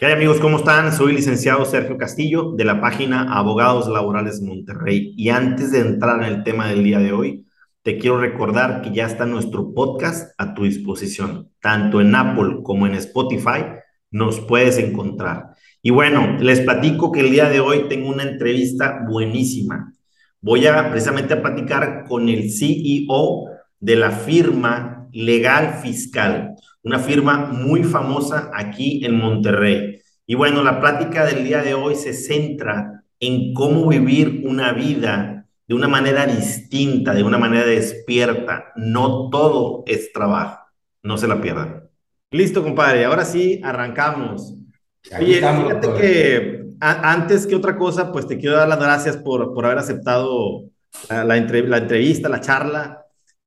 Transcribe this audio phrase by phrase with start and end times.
[0.00, 0.40] ¿Qué amigos?
[0.40, 0.94] ¿Cómo están?
[0.94, 5.12] Soy licenciado Sergio Castillo de la página Abogados Laborales Monterrey.
[5.14, 7.46] Y antes de entrar en el tema del día de hoy,
[7.82, 11.50] te quiero recordar que ya está nuestro podcast a tu disposición.
[11.60, 13.66] Tanto en Apple como en Spotify
[14.10, 15.48] nos puedes encontrar.
[15.82, 19.92] Y bueno, les platico que el día de hoy tengo una entrevista buenísima.
[20.40, 27.38] Voy a precisamente a platicar con el CEO de la firma Legal Fiscal una firma
[27.38, 30.00] muy famosa aquí en Monterrey.
[30.26, 35.46] Y bueno, la plática del día de hoy se centra en cómo vivir una vida
[35.66, 38.72] de una manera distinta, de una manera despierta.
[38.76, 40.58] No todo es trabajo.
[41.02, 41.88] No se la pierdan.
[42.30, 43.04] Listo, compadre.
[43.04, 44.54] Ahora sí, arrancamos.
[45.18, 49.64] Oye, fíjate que antes que otra cosa, pues te quiero dar las gracias por, por
[49.64, 50.64] haber aceptado
[51.08, 52.99] la, la entrevista, la charla.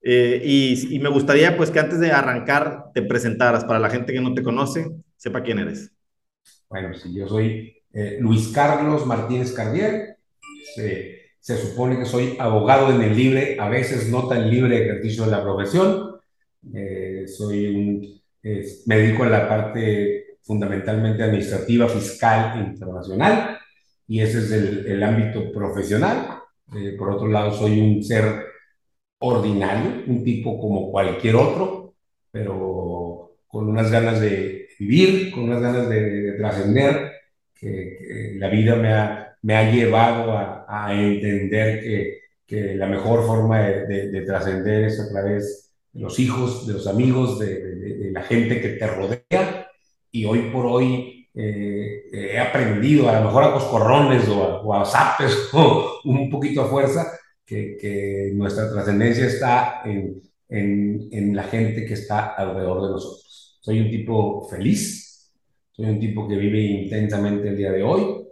[0.06, 4.20] Eh, y, me gustaría pues que antes de arrancar te presentaras para la gente que
[4.20, 5.92] no te conoce, sepa quién eres.
[6.70, 10.18] Bueno, sí, yo soy eh, Luis Carlos Martínez Cardier.
[10.76, 15.32] Se, supone que soy abogado en el libre, a veces no tan libre ejercicio de
[15.32, 16.18] la profesión.
[16.74, 18.22] Eh, soy un,
[18.86, 23.58] me dedico a la parte fundamentalmente administrativa, fiscal e internacional,
[24.08, 26.40] y ese es el, el ámbito profesional.
[26.98, 28.53] por otro lado, soy un ser
[29.24, 31.94] ordinario, un tipo como cualquier otro,
[32.32, 37.12] pero con unas ganas de vivir, con unas ganas de, trascender,
[37.54, 41.82] que, la vida me ha, me ha llevado a, entender
[42.48, 46.86] que, la mejor forma de, de, trascender es a través de los hijos, de los
[46.86, 49.68] amigos, de, la gente que te rodea.
[50.12, 54.74] Y hoy por hoy eh, he aprendido, a lo mejor a coscorrones o a, o
[54.74, 57.08] a zapes o un poquito a fuerza,
[57.46, 63.60] que, nuestra trascendencia está en, en, en, la gente que está alrededor de nosotros.
[63.62, 65.32] Soy un tipo feliz,
[65.72, 68.28] soy un tipo que vive intensamente el día de hoy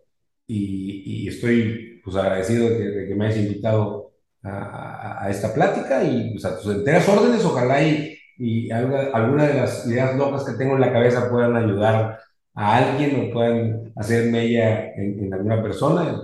[0.47, 6.45] y, estoy pues, agradecido de que, me hayas invitado a, a, esta plática y pues,
[6.45, 10.81] a tus enteras órdenes, ojalá y, y alguna, de las ideas locas que tengo en
[10.81, 12.19] la cabeza puedan ayudar
[12.53, 16.21] a alguien o puedan hacerme ella en, en alguna persona,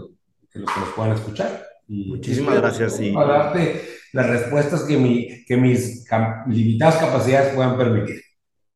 [0.52, 1.67] que los puedan escuchar.
[1.88, 3.00] Muchísimas gracias.
[3.02, 3.12] Y...
[3.12, 3.82] Para darte
[4.14, 6.06] las respuestas que, mi, que mis
[6.48, 8.22] limitadas capacidades puedan permitir.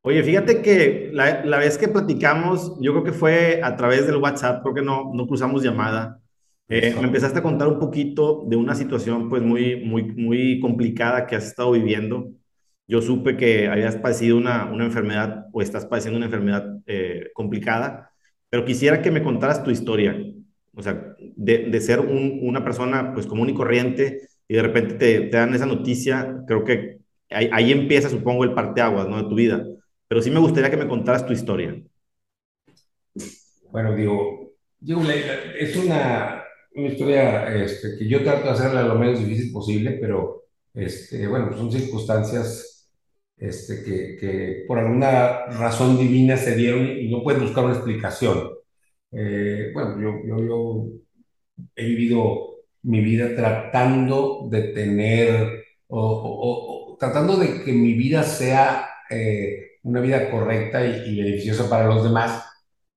[0.03, 4.15] Oye, fíjate que la, la, vez que platicamos, yo creo que fue a través del
[4.15, 6.19] WhatsApp, porque no, no cruzamos llamada.
[6.67, 11.27] Eh, me empezaste a contar un poquito de una situación pues muy, muy, muy complicada
[11.27, 12.29] que has estado viviendo.
[12.87, 18.11] Yo supe que habías padecido una, una enfermedad o estás padeciendo una enfermedad eh, complicada,
[18.49, 20.17] pero quisiera que me contaras tu historia.
[20.81, 24.95] O sea, de, de ser un, una persona pues común y corriente y de repente
[24.95, 26.99] te, te dan esa noticia, creo que
[27.29, 29.17] ahí, ahí, empieza, supongo, el parteaguas, ¿no?
[29.21, 29.65] De tu vida.
[30.07, 31.81] Pero sí me gustaría que me contaras tu historia.
[33.71, 34.41] Bueno, digo
[35.59, 36.43] es una,
[36.75, 41.55] una historia este, que yo trato de hacerla lo menos difícil posible, pero este, bueno,
[41.55, 42.89] son circunstancias
[43.37, 48.51] este, que, que, por alguna razón divina se dieron y no puedes buscar una explicación.
[49.11, 50.87] Eh, bueno, yo, yo,
[51.75, 59.71] he vivido mi vida tratando de tener o, tratando de que mi vida sea eh,
[59.83, 62.45] una vida correcta y, beneficiosa para los demás.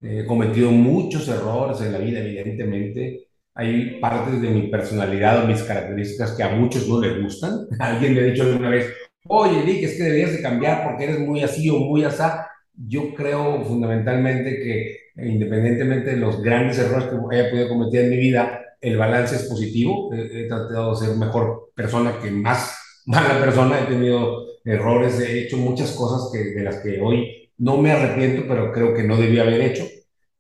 [0.00, 3.28] He cometido muchos errores en la vida, evidentemente.
[3.54, 7.66] Hay partes de mi personalidad o mis características que a muchos no les gustan.
[7.78, 8.92] Alguien me ha dicho alguna vez,
[9.26, 12.48] oye, Rick, es que deberías de cambiar porque eres muy así o muy asá.
[12.76, 18.16] Yo creo fundamentalmente que independientemente de los grandes errores que haya podido cometer en mi
[18.16, 20.12] vida, el balance es positivo.
[20.12, 22.76] He, tratado de ser mejor persona que más
[23.06, 23.80] mala persona.
[23.80, 28.44] He tenido errores, he hecho muchas cosas que, de las que hoy no me arrepiento,
[28.48, 29.84] pero creo que no debía haber hecho.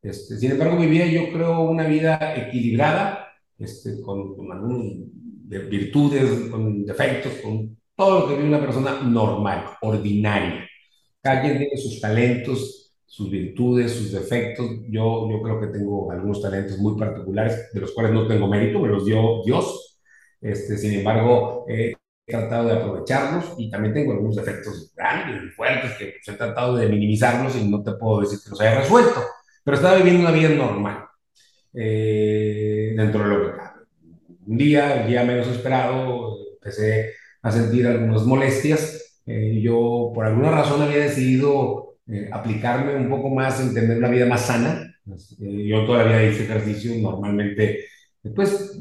[0.02, 3.28] Este, sin embargo, mi vida, yo creo una vida equilibrada,
[3.58, 4.92] este, con, con algunas
[5.46, 10.68] virtudes, con defectos, con todo lo que vive una persona normal, ordinaria.
[11.24, 14.66] Cada quien tiene sus talentos, sus virtudes, sus defectos.
[14.90, 18.78] Yo, yo creo que tengo algunos talentos muy particulares, de los cuales no tengo mérito,
[18.78, 19.98] me los dio Dios.
[20.38, 21.94] Este, sin embargo, he
[22.26, 26.76] tratado de aprovecharlos y también tengo algunos defectos grandes y fuertes que pues, he tratado
[26.76, 29.22] de minimizarlos y no te puedo decir que los haya resuelto.
[29.64, 31.06] Pero estaba viviendo una vida normal,
[31.72, 33.80] eh, dentro de lo que cabe.
[34.46, 39.03] Un día, el día menos esperado, empecé a sentir algunas molestias.
[39.26, 44.08] Eh, yo, por alguna razón, había decidido eh, aplicarme un poco más en tener una
[44.08, 44.94] vida más sana.
[45.40, 47.84] Eh, yo todavía hice ejercicio, normalmente,
[48.34, 48.78] pues,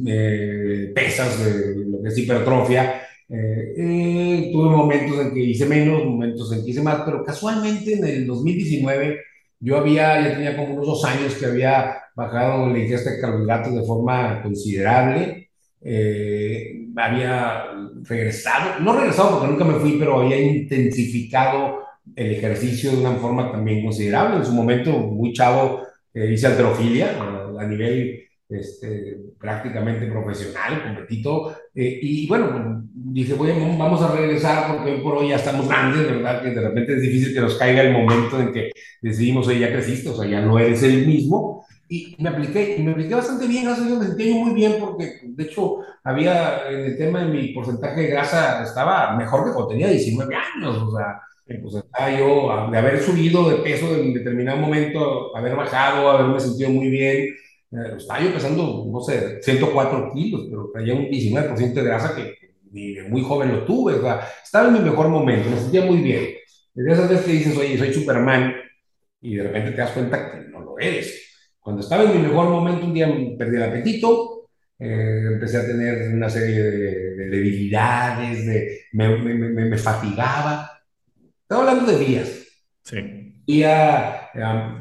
[0.95, 1.39] pesas,
[1.75, 3.03] lo que es hipertrofia.
[3.29, 8.05] Eh, tuve momentos en que hice menos, momentos en que hice más, pero casualmente en
[8.05, 9.19] el 2019
[9.59, 13.73] yo había, ya tenía como unos dos años que había bajado la ingesta de carbohidratos
[13.75, 15.49] de forma considerable.
[15.81, 17.65] Eh, había
[18.03, 21.79] regresado, no regresado porque nunca me fui, pero había intensificado
[22.15, 24.37] el ejercicio de una forma también considerable.
[24.37, 25.81] En su momento, muy chavo,
[26.13, 27.17] eh, hice alterofilia
[27.59, 31.55] a, nivel este, prácticamente profesional, competito.
[31.73, 36.05] Eh, y bueno, dije, bueno, vamos a regresar porque hoy por hoy ya estamos grandes,
[36.05, 36.43] ¿verdad?
[36.43, 39.71] Que de repente es difícil que nos caiga el momento en que decidimos, oye, ya
[39.71, 41.65] creciste, o sea, ya no eres el mismo.
[41.89, 44.53] Y me apliqué, y me apliqué bastante bien, gracias a Dios, me sentí yo muy
[44.53, 49.45] bien porque, de hecho, había, en el tema de mi porcentaje de grasa, estaba mejor
[49.45, 53.95] que cuando tenía 19 años, o sea, pues estaba yo, de haber subido de peso
[53.95, 57.27] en determinado momento, haber bajado, haberme sentido muy bien,
[57.71, 62.35] eh, estaba yo pesando, no sé, 104 kilos, pero traía un 19% de grasa que
[62.71, 65.85] ni de muy joven lo tuve, o sea, estaba en mi mejor momento, me sentía
[65.85, 66.29] muy bien.
[66.73, 68.55] Desde esas veces que dices, oye, soy Superman,
[69.21, 71.32] y de repente te das cuenta que no lo eres.
[71.63, 73.07] Cuando estaba en mi mejor momento, un día
[73.37, 79.65] perdí el apetito, eh, empecé a tener una serie de, debilidades, de, me, me, me,
[79.65, 80.69] me, fatigaba.
[81.41, 82.47] Estaba hablando de días.
[82.83, 82.97] Sí.
[83.47, 84.29] Día,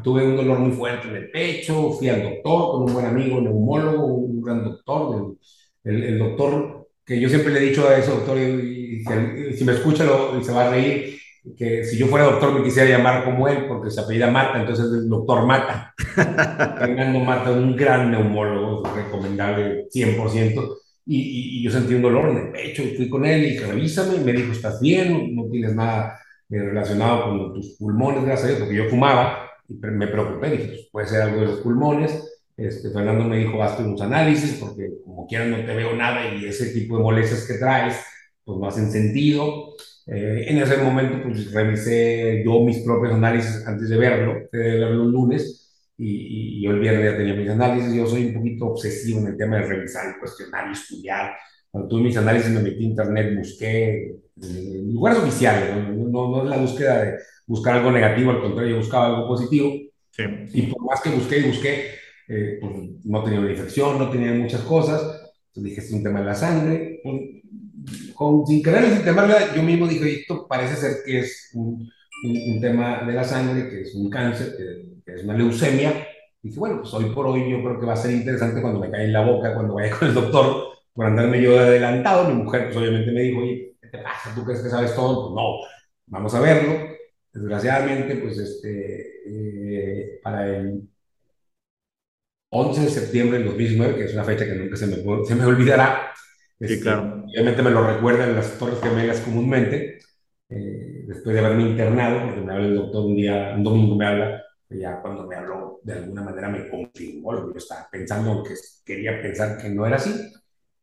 [0.02, 3.40] tuve un dolor muy fuerte en el pecho, fui al doctor con un buen amigo,
[3.40, 5.36] neumólogo, un gran doctor,
[5.84, 9.04] el, el, doctor que yo siempre le he dicho a ese doctor, y,
[9.56, 11.16] si me escucha lo, se va a reír,
[11.56, 14.86] que si yo fuera doctor me quisiera llamar como él, porque se apellida Mata, entonces
[14.86, 15.92] es el doctor Mata.
[16.14, 22.52] Fernando Mata, un gran neumólogo, recomendable 100%, y, y, yo sentí un dolor en el
[22.52, 25.74] pecho, y fui con él y dije, revísame, y me dijo, estás bien, no tienes
[25.74, 30.50] nada eh, relacionado con tus pulmones, gracias a Dios, porque yo fumaba, y me preocupé,
[30.50, 34.58] dije, pues, puede ser algo de los pulmones, este, Fernando me dijo, hazte unos análisis,
[34.60, 37.96] porque como quiera no te veo nada, y ese tipo de molestias que traes,
[38.44, 39.74] pues no hacen sentido,
[40.06, 45.02] eh, en ese momento, pues revisé yo mis propios análisis antes de verlo, de verlo
[45.04, 45.58] un lunes,
[45.96, 47.94] y, y, yo el viernes ya tenía mis análisis.
[47.94, 51.36] Yo soy un poquito obsesivo en el tema de revisar, cuestionar, estudiar.
[51.70, 56.08] Cuando tuve mis análisis me metí en internet, busqué en lugares oficiales, ¿no?
[56.08, 59.72] No, no, es la búsqueda de buscar algo negativo, al contrario, yo buscaba algo positivo.
[60.10, 60.22] Sí.
[60.52, 61.86] Y por más que busqué y busqué,
[62.28, 62.72] eh, pues
[63.04, 65.00] no tenía una infección, no tenía muchas cosas.
[65.48, 67.00] Entonces dije, es un tema de la sangre.
[67.02, 67.41] Pues,
[68.14, 71.90] con, sin querer sin temerle, yo mismo dije, esto parece ser que es un,
[72.24, 76.06] un, tema de la sangre, que es un cáncer, que, es una leucemia.
[76.42, 78.80] Y dije, bueno, pues hoy por hoy yo creo que va a ser interesante cuando
[78.80, 82.28] me cae en la boca, cuando vaya con el doctor, por andarme yo adelantado.
[82.28, 84.34] Mi mujer, pues obviamente me dijo, oye, ¿qué te pasa?
[84.34, 85.28] ¿Tú crees que sabes todo?
[85.28, 85.58] Pues no,
[86.06, 86.92] vamos a verlo.
[87.32, 90.88] Desgraciadamente, pues este, eh, para el
[92.50, 95.44] 11 de septiembre del 2019, que es una fecha que nunca se me, se me
[95.46, 96.12] olvidará,
[96.62, 97.21] Sí, este, claro.
[97.32, 100.00] Obviamente me lo recuerdan las torres gemelas comúnmente,
[100.50, 104.06] eh, después de haberme internado, porque me habla el doctor un día, un domingo me
[104.06, 108.32] habla, ya cuando me habló, de alguna manera me confirmó lo que yo estaba pensando,
[108.32, 110.12] aunque quería pensar que no era así.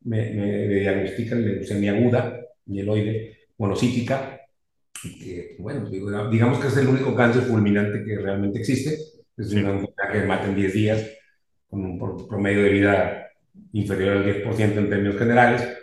[0.02, 4.40] Me, me diagnostican leucemia aguda, mieloide, monocítica,
[5.04, 5.88] y que, bueno,
[6.30, 8.98] digamos que es el único cáncer fulminante que realmente existe.
[9.38, 11.12] Es una enfermedad que mata en 10 días,
[11.70, 13.28] con un promedio de vida
[13.74, 15.80] inferior al 10% en términos generales.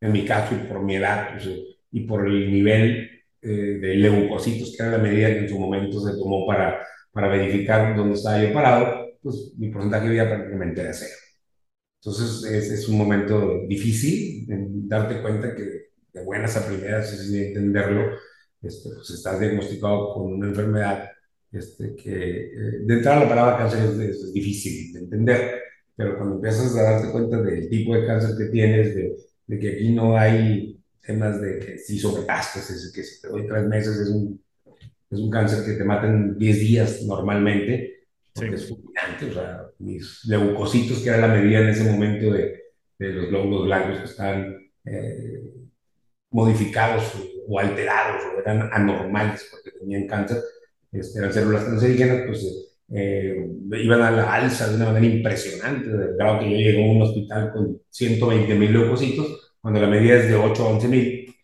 [0.00, 1.48] En mi caso, y por mi edad, pues,
[1.90, 3.10] y por el nivel
[3.42, 7.28] eh, de leucocitos, que era la medida que en su momento se tomó para, para
[7.28, 11.14] verificar dónde estaba yo parado, pues mi porcentaje de vida prácticamente era cero.
[12.00, 14.46] Entonces es, es un momento difícil
[14.88, 18.16] darte cuenta que de buenas a primeras, es entenderlo,
[18.62, 21.10] este, pues estás diagnosticado con una enfermedad
[21.52, 25.62] este, que eh, de entrada la palabra cáncer es, es, difícil de entender,
[25.94, 29.74] pero cuando empiezas a darte cuenta del tipo de cáncer que tienes, de, de que
[29.74, 34.08] aquí no hay temas de que si sobretastas, que si te doy tres meses es
[34.08, 34.42] un,
[35.10, 38.64] es un cáncer que te mata en 10 días normalmente, porque sí.
[38.64, 42.60] es fulminante, o sea, mis leucocitos, que era la medida en ese momento de,
[42.98, 45.42] de los glóbulos blancos que están eh,
[46.30, 50.42] modificados o, o, alterados o eran anormales porque tenían cáncer,
[50.92, 56.16] este, eran células cancerígenas, pues eh, iban a la alza de una manera impresionante, del
[56.16, 60.28] grado que yo llegué a un hospital con 120 mil leucocitos, cuando la medida es
[60.28, 61.34] de 8 a 11 mil,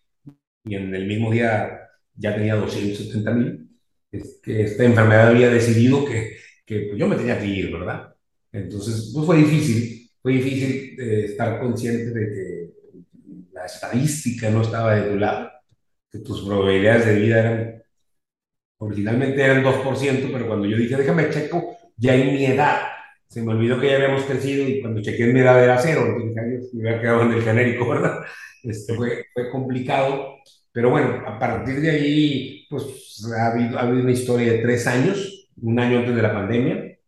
[0.64, 3.68] y en el mismo día ya tenía 270 mil,
[4.12, 8.14] es que esta enfermedad había decidido que, que pues yo me tenía que ir, ¿verdad?
[8.52, 12.70] Entonces, pues fue difícil, fue difícil eh, estar consciente de que
[13.52, 15.50] la estadística no estaba de tu lado,
[16.10, 17.81] que tus probabilidades de vida eran
[18.84, 22.80] Originalmente eran 2%, pero cuando yo dije, déjame checo, ya en mi edad,
[23.28, 26.04] se me olvidó que ya habíamos crecido y cuando chequeé en mi edad era cero,
[26.04, 28.18] entonces me había quedado en el genérico, ¿verdad?
[28.64, 30.34] Este, fue, fue complicado,
[30.72, 34.84] pero bueno, a partir de ahí, pues ha habido, ha habido una historia de tres
[34.88, 36.98] años un año antes de la pandemia.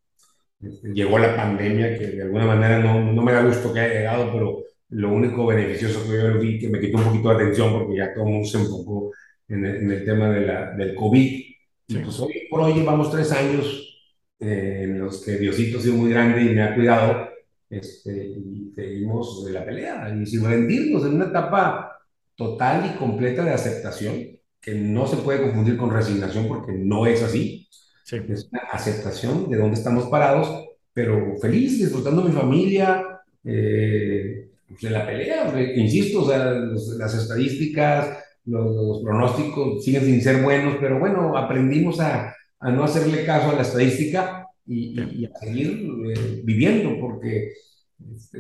[0.62, 3.94] Este, llegó la pandemia, que de alguna manera no, no me da gusto que haya
[3.94, 7.72] llegado, pero lo único beneficioso que yo vi que me quitó un poquito de atención
[7.72, 9.10] porque ya todo el mundo se enfocó
[9.48, 11.53] en el, en el tema de la, del COVID.
[11.86, 14.02] Y pues hoy por hoy llevamos tres años
[14.40, 17.28] eh, en los que Diosito ha sido muy grande y me ha cuidado,
[17.68, 21.98] este, y seguimos de la pelea y sin rendirnos en una etapa
[22.34, 27.22] total y completa de aceptación, que no se puede confundir con resignación porque no es
[27.22, 27.68] así.
[28.10, 34.90] Es una aceptación de dónde estamos parados, pero feliz, disfrutando mi familia, eh, pues, de
[34.90, 36.52] la pelea, insisto, o sea,
[36.98, 43.24] las estadísticas, los, pronósticos siguen sin ser buenos, pero bueno, aprendimos a, a no hacerle
[43.24, 47.52] caso a la estadística y, y a seguir eh, viviendo, porque
[48.14, 48.38] este,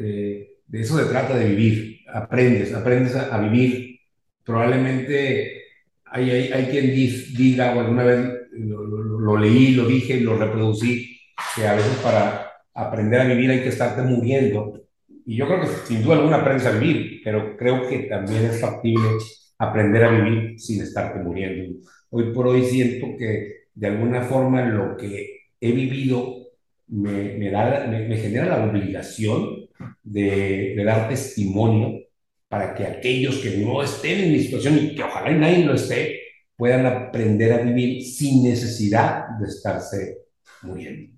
[0.66, 3.98] de eso se trata de vivir, aprendes, aprendes a, vivir.
[4.44, 5.62] Probablemente
[6.04, 10.36] hay, hay, hay quien diga, o alguna vez lo, lo, lo leí, lo dije, lo
[10.36, 11.18] reproducí,
[11.56, 14.82] que a veces para aprender a vivir hay que estarte muriendo.
[15.26, 18.60] Y yo creo que sin duda alguna aprendes a vivir, pero creo que también es
[18.60, 19.08] factible
[19.70, 21.80] aprender a vivir sin estarte muriendo.
[22.10, 26.44] Hoy por hoy siento que de alguna forma lo que he vivido
[26.88, 29.66] me, me, da, me, genera la obligación
[30.02, 32.00] de, de, dar testimonio
[32.48, 35.74] para que aquellos que no estén en mi situación y que ojalá y nadie lo
[35.74, 36.20] esté,
[36.56, 40.18] puedan aprender a vivir sin necesidad de estarse
[40.62, 41.12] muriendo.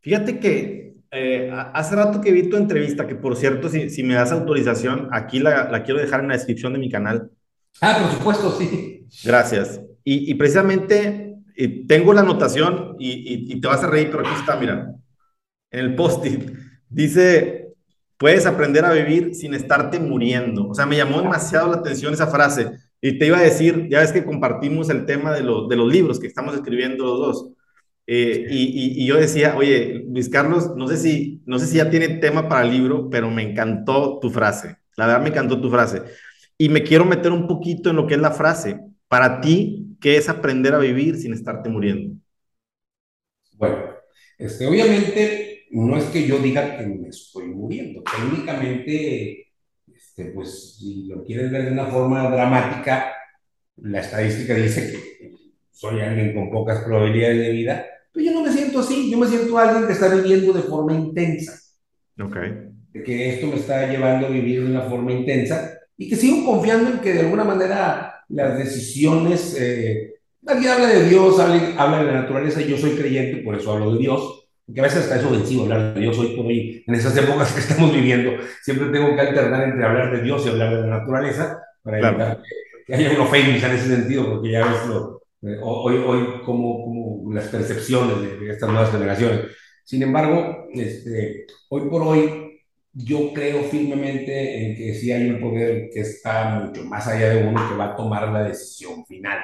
[0.00, 4.14] Fíjate que eh, hace rato que vi tu entrevista, que por cierto, si, si me
[4.14, 7.30] das autorización, aquí la, la, quiero dejar en la descripción de mi canal.
[7.80, 9.06] Ah, por supuesto, sí.
[9.24, 9.80] Gracias.
[10.04, 14.34] Y, y precisamente y tengo la anotación y, y, te vas a reír, pero aquí
[14.38, 14.94] está, mira,
[15.70, 16.50] en el post-it.
[16.88, 17.68] Dice,
[18.16, 20.68] puedes aprender a vivir sin estarte muriendo.
[20.68, 22.72] O sea, me llamó demasiado la atención esa frase.
[23.00, 25.92] Y te iba a decir, ya ves que compartimos el tema de, lo, de los
[25.92, 27.50] libros que estamos escribiendo los dos.
[28.06, 31.90] Eh, y, y, yo decía, oye, Luis Carlos, no sé, si, no sé si ya
[31.90, 34.76] tiene tema para el libro, pero me encantó tu frase.
[34.96, 36.02] La verdad me encantó tu frase.
[36.58, 38.80] Y me quiero meter un poquito en lo que es la frase.
[39.08, 42.16] Para ti, ¿qué es aprender a vivir sin estarte muriendo?
[43.56, 43.76] Bueno,
[44.38, 48.02] este, obviamente no es que yo diga que me estoy muriendo.
[48.02, 49.52] Técnicamente,
[49.86, 53.12] este, pues si lo quieres ver de una forma dramática,
[53.76, 55.32] la estadística dice que
[55.70, 59.26] soy alguien con pocas probabilidades de vida, pero yo no me siento así, yo me
[59.26, 61.58] siento alguien que está viviendo de forma intensa.
[62.20, 62.36] Ok.
[62.92, 66.44] De que esto me está llevando a vivir de una forma intensa y que sigo
[66.44, 70.14] confiando en que de alguna manera las decisiones, eh,
[70.46, 73.92] alguien habla de Dios, habla, habla, de la naturaleza, yo soy creyente, por eso hablo
[73.92, 76.94] de Dios, porque a veces está eso vencido hablar de Dios hoy por hoy, en
[76.94, 78.32] esas épocas que estamos viviendo,
[78.62, 82.16] siempre tengo que alternar entre hablar de Dios y hablar de la naturaleza, para claro.
[82.16, 82.42] evitar
[82.86, 86.84] que, haya una ofensa en ese sentido, porque ya ves lo, eh, hoy, hoy como,
[86.84, 89.40] como las percepciones de, de, estas nuevas generaciones.
[89.84, 92.51] Sin embargo, este, hoy por hoy
[92.92, 97.46] yo creo firmemente en que sí hay un poder que está mucho más allá de
[97.46, 99.38] uno que va a tomar la decisión final.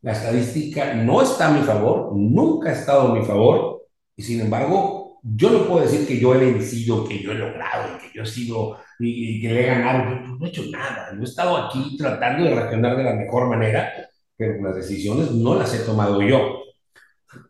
[0.00, 3.82] La estadística no está a mi favor, nunca ha estado a mi favor,
[4.16, 7.98] y sin embargo, yo no puedo decir que yo he vencido, que yo he logrado,
[7.98, 10.20] que yo he sido y, y que le he ganado.
[10.24, 13.48] Yo no he hecho nada, yo he estado aquí tratando de reaccionar de la mejor
[13.48, 13.92] manera,
[14.36, 16.62] pero las decisiones no las he tomado yo.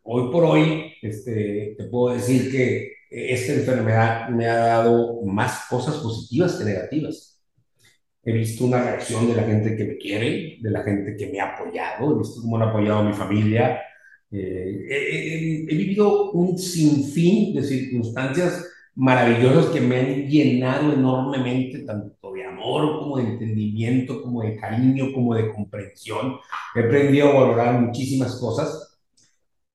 [0.03, 5.97] Hoy por hoy, este, te puedo decir que esta enfermedad me ha dado más cosas
[5.97, 7.43] positivas que negativas.
[8.23, 11.41] He visto una reacción de la gente que me quiere, de la gente que me
[11.41, 13.81] ha apoyado, he visto cómo han apoyado a mi familia.
[14.31, 22.33] Eh, he, he, vivido un sinfín de circunstancias maravillosas que me han llenado enormemente, tanto
[22.33, 26.37] de amor como de entendimiento, como de cariño, como de comprensión.
[26.75, 28.99] He aprendido a valorar muchísimas cosas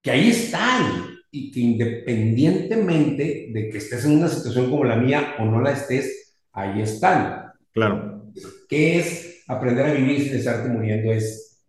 [0.02, 5.36] que ahí están, y que independientemente de que estés en una situación como la mía
[5.40, 7.52] o no la estés, ahí están.
[7.72, 8.32] Claro.
[8.70, 11.12] ¿Qué es aprender a vivir sin estarte muriendo?
[11.12, 11.66] Es,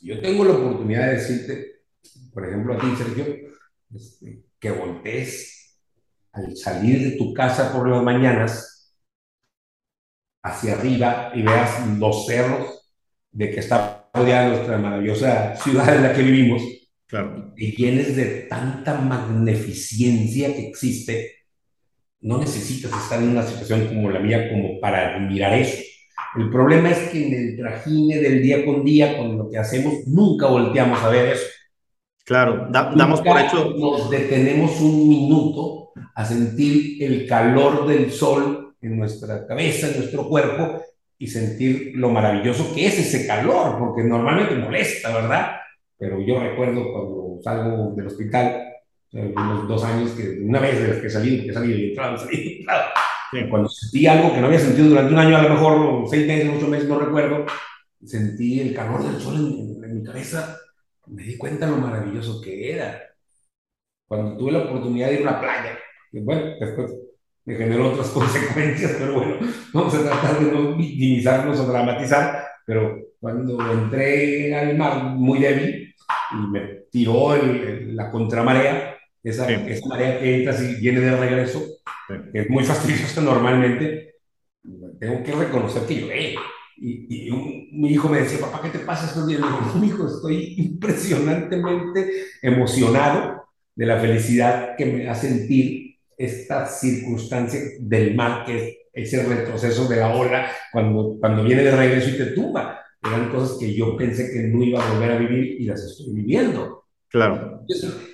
[0.00, 1.82] yo tengo la oportunidad de decirte,
[2.32, 3.24] por ejemplo a ti, Sergio,
[3.94, 5.78] este, que voltees
[6.32, 8.96] al salir de tu casa por las mañanas
[10.42, 12.90] hacia arriba y veas los cerros
[13.30, 16.62] de que está rodeada nuestra maravillosa ciudad en la que vivimos
[17.06, 17.52] Claro.
[17.56, 21.30] Y llenes de tanta magnificencia que existe,
[22.20, 25.82] no necesitas estar en una situación como la mía como para admirar eso.
[26.36, 29.94] El problema es que en el trajine del día con día, con lo que hacemos,
[30.06, 31.46] nunca volteamos a ver eso.
[32.24, 33.74] Claro, da, damos por hecho.
[33.76, 40.28] Nos detenemos un minuto a sentir el calor del sol en nuestra cabeza, en nuestro
[40.28, 40.82] cuerpo,
[41.18, 45.52] y sentir lo maravilloso que es ese calor, porque normalmente molesta, ¿verdad?
[45.98, 48.74] Pero yo recuerdo cuando salgo del hospital
[49.14, 52.82] unos dos años, que una vez desde que salí, que salido y entrado, salí, entrado.
[53.50, 56.52] Cuando sentí algo que no había sentido durante un año, a lo mejor seis meses,
[56.56, 57.44] ocho meses, no recuerdo,
[58.04, 60.56] sentí el calor del sol en, en mi cabeza,
[61.06, 63.02] me di cuenta lo maravilloso que era.
[64.06, 65.78] Cuando tuve la oportunidad de ir a una playa,
[66.12, 66.92] que bueno, después
[67.44, 69.36] me generó otras consecuencias, pero bueno,
[69.72, 75.94] vamos a tratar de no minimizarnos o dramatizar, pero cuando entré al mar muy débil
[76.30, 81.62] y me tiró el, la contramarea, esa, esa, marea que entra y viene de regreso,
[82.06, 84.16] que es muy fastidiosa normalmente,
[85.00, 86.34] tengo que reconocer que yo, eh,
[86.76, 89.40] y, y mi hijo me decía, papá, ¿qué te pasa estos días?
[89.40, 98.14] No, hijo, estoy impresionantemente emocionado de la felicidad que me da sentir esta circunstancia del
[98.14, 102.26] mar, que es ese retroceso de la ola cuando, cuando viene de regreso y te
[102.26, 102.83] tumba.
[103.04, 106.14] Eran cosas que yo pensé que no iba a volver a vivir y las estoy
[106.14, 106.84] viviendo.
[107.08, 107.60] Claro.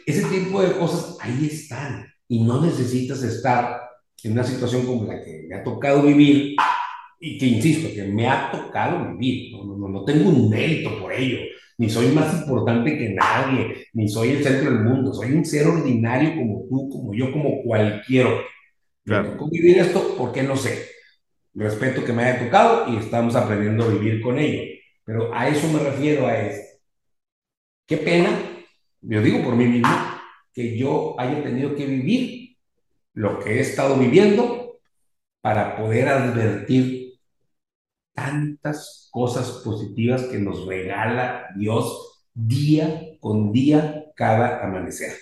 [0.05, 3.81] ese tipo de cosas ahí están y no necesitas estar
[4.23, 6.55] en una situación como la que me ha tocado vivir
[7.19, 11.13] y que insisto, que me ha tocado vivir, no, no, no tengo un mérito por
[11.13, 11.39] ello,
[11.79, 15.67] ni soy más importante que nadie, ni soy el centro del mundo, soy un ser
[15.67, 18.31] ordinario como tú, como yo, como cualquiera.
[19.05, 19.37] Claro.
[19.39, 20.15] ¿Cómo vivir esto?
[20.17, 20.89] ¿Por qué no sé?
[21.55, 24.63] Respeto que me haya tocado y estamos aprendiendo a vivir con ello.
[25.11, 26.79] Pero a eso me refiero a esto.
[27.85, 28.31] Qué pena,
[29.00, 29.90] yo digo por mí mismo,
[30.55, 32.57] que yo haya tenido que vivir
[33.14, 34.79] lo que he estado viviendo
[35.40, 37.14] para poder advertir
[38.14, 45.17] tantas cosas positivas que nos regala Dios día con día cada amanecer.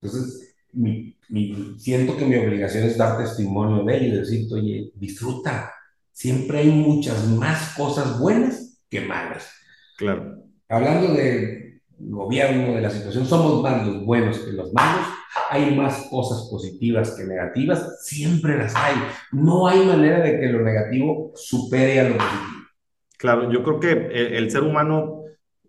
[0.00, 1.16] Entonces, mi,
[1.76, 5.72] siento que mi obligación es dar testimonio de ello y decirte, oye, disfruta,
[6.12, 9.52] siempre hay muchas más cosas buenas que malas.
[9.96, 10.44] Claro.
[10.68, 15.06] Hablando del gobierno, de la situación, somos más los buenos que los malos,
[15.50, 18.94] hay más cosas positivas que negativas, siempre las hay.
[19.32, 22.58] No hay manera de que lo negativo supere a lo positivo.
[23.18, 25.22] Claro, yo creo que el, ser humano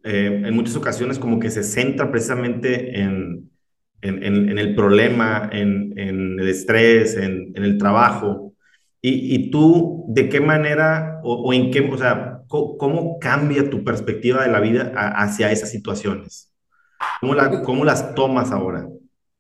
[0.04, 3.50] eh, en muchas ocasiones como que se centra precisamente en,
[4.02, 8.54] en, en, el problema, en, el estrés, en, el trabajo.
[9.02, 13.84] Y, y, tú, ¿de qué manera o, o en qué, o sea, cómo, cambia tu
[13.84, 16.52] perspectiva de la vida hacia esas situaciones?
[17.22, 18.88] ¿Cómo, la, ¿Cómo las tomas ahora?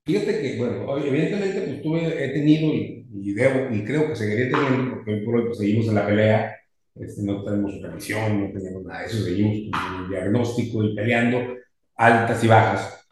[0.05, 4.95] Fíjate que, bueno, evidentemente pues tuve, he tenido y, debo, y creo que seguiré teniendo,
[4.95, 6.55] porque hoy por hoy pues, seguimos en la pelea,
[6.95, 11.39] este, no tenemos supervisión, no tenemos nada de eso, seguimos con el diagnóstico y peleando
[11.95, 13.07] altas y bajas.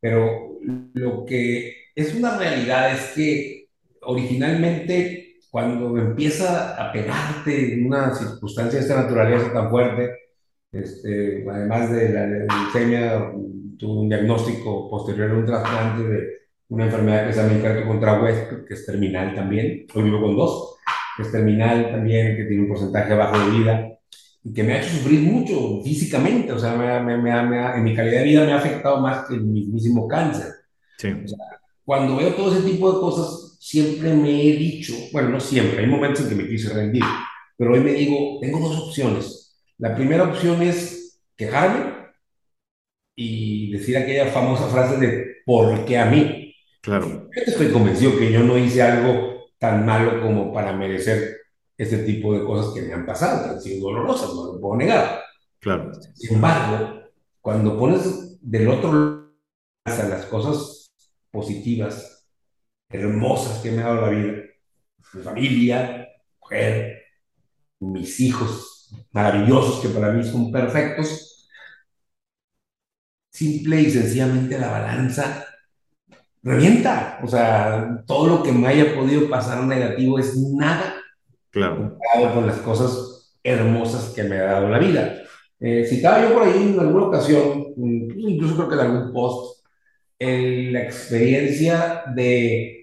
[0.00, 0.58] Pero
[0.94, 3.66] lo que es una realidad es que
[4.02, 10.10] originalmente cuando empieza a pegarte en una circunstancia de esta naturaleza tan fuerte,
[10.70, 13.32] este, además de la leucemia
[13.76, 16.28] tuvo un diagnóstico posterior a un trasplante de
[16.68, 19.86] una enfermedad que se llama infarto contra West, que es terminal también.
[19.92, 20.76] Hoy vivo con dos,
[21.16, 23.88] que es terminal también, que tiene un porcentaje bajo de vida
[24.44, 26.52] y que me ha hecho sufrir mucho físicamente.
[26.52, 29.34] O sea, me, me, me, en mi calidad de vida me ha afectado más que
[29.34, 30.52] el mismísimo cáncer.
[30.96, 31.08] Sí.
[31.08, 31.38] O sea,
[31.84, 35.86] cuando veo todo ese tipo de cosas, siempre me he dicho, bueno, no siempre, hay
[35.86, 37.04] momentos en que me quise rendir,
[37.58, 39.54] pero hoy me digo, tengo dos opciones.
[39.76, 41.92] La primera opción es quejarme
[43.14, 46.54] y decir aquella famosa frase de ¿por qué a mí?
[46.80, 47.28] Claro.
[47.36, 51.36] Yo estoy convencido que yo no hice algo tan malo como para merecer
[51.76, 54.76] ese tipo de cosas que me han pasado, que han sido dolorosas, no lo puedo
[54.76, 55.20] negar.
[55.58, 55.92] Claro.
[56.14, 57.02] Sin embargo,
[57.42, 59.34] cuando pones del otro
[59.84, 60.94] lado las cosas
[61.30, 62.09] positivas,
[62.90, 64.42] hermosas que me ha dado la vida,
[65.14, 66.08] mi familia,
[66.40, 67.02] mujer,
[67.78, 71.48] mis hijos maravillosos que para mí son perfectos,
[73.30, 75.46] simple y sencillamente la balanza
[76.42, 77.20] revienta.
[77.22, 80.94] O sea, todo lo que me haya podido pasar negativo es nada
[81.50, 81.76] claro.
[81.76, 85.22] comparado con las cosas hermosas que me ha dado la vida.
[85.58, 89.60] Eh, citaba yo por ahí en alguna ocasión, incluso creo que en algún post,
[90.18, 92.79] la experiencia de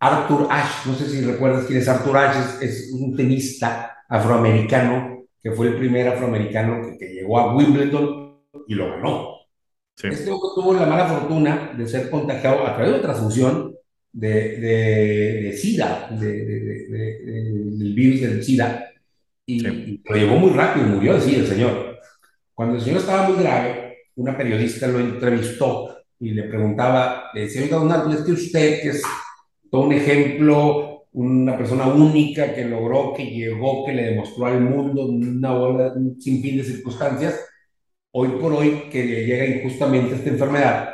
[0.00, 0.88] Arthur Ashe.
[0.88, 5.76] No sé si recuerdas quién es Arthur Ashe, es, un tenista afroamericano que fue el
[5.76, 9.38] primer afroamericano que, que llegó a Wimbledon y lo ganó.
[10.02, 13.74] Este hombre tuvo la mala fortuna de ser contagiado a través de transfusión
[14.12, 18.90] de, de, SIDA, del virus del SIDA,
[19.44, 21.98] y, lo llevó muy rápido y murió de el señor.
[22.54, 27.62] Cuando el señor estaba muy grave, una periodista lo entrevistó y le preguntaba, le decía,
[27.62, 29.02] oiga, don es que usted, que es
[29.70, 35.06] todo un ejemplo, una persona única que logró, que llegó, que le demostró al mundo
[35.06, 37.38] una bola, un sinfín de circunstancias,
[38.12, 40.90] hoy por hoy que le llega injustamente esta enfermedad,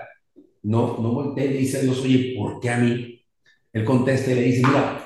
[0.63, 3.23] no, no voltea y le dice a Dios, oye, ¿por qué a mí?
[3.73, 5.05] Él contesta y le dice, mira,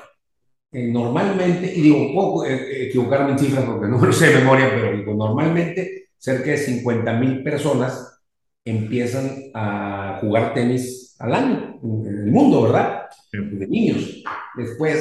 [0.71, 4.95] eh, normalmente, y digo, poco eh, equivocarme en cifras porque no lo sé memoria, pero
[4.95, 8.21] digo, normalmente cerca de 50 mil personas
[8.63, 13.03] empiezan a jugar tenis al año en el mundo, ¿verdad?
[13.31, 14.23] De niños.
[14.55, 14.99] Después,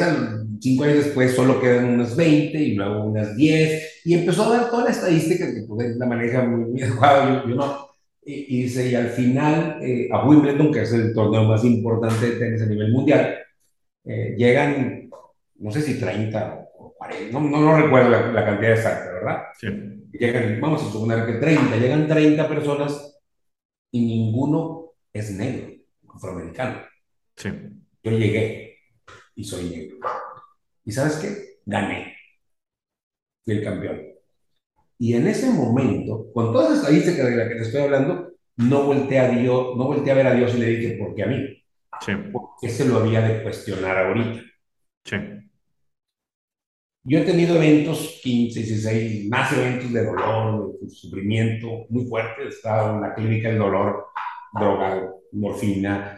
[0.61, 4.03] cinco años después, solo quedan unas 20 y luego unas 10.
[4.05, 7.55] Y empezó a ver toda la estadística que pues, la maneja muy, adecuada, yo, yo
[7.55, 7.89] no.
[8.25, 12.37] Y, dice, y al final, eh, a Wimbledon, que es el torneo más importante de
[12.37, 13.39] tenis a nivel mundial,
[14.05, 15.09] eh, llegan,
[15.57, 19.43] no sé si 30 o 40, no, no, recuerdo la, la, cantidad exacta, ¿verdad?
[19.59, 19.69] Sí.
[20.13, 23.19] Llegan, vamos a suponer que 30, llegan 30 personas
[23.91, 25.78] y ninguno es negro,
[26.13, 26.83] afroamericano.
[27.37, 27.51] Sí.
[28.03, 28.79] Yo llegué
[29.35, 29.99] y soy negro.
[30.85, 31.61] ¿Y sabes qué?
[31.67, 32.17] Gané.
[33.45, 34.03] Fui el campeón.
[34.99, 38.83] Y en ese momento, con todas esas estadísticas de las que te estoy hablando, no
[38.85, 41.27] volteé a Dios, no volteé a ver a Dios y le dije, ¿por qué a
[41.27, 41.65] mí?
[42.01, 42.13] Sí.
[42.33, 44.43] Porque se lo había de cuestionar ahorita.
[45.05, 45.17] Sí.
[47.05, 52.43] Yo he tenido eventos, 15, 16, más eventos de dolor, de sufrimiento muy fuerte.
[52.43, 54.09] He estado en la clínica del dolor,
[54.53, 56.17] droga, morfina,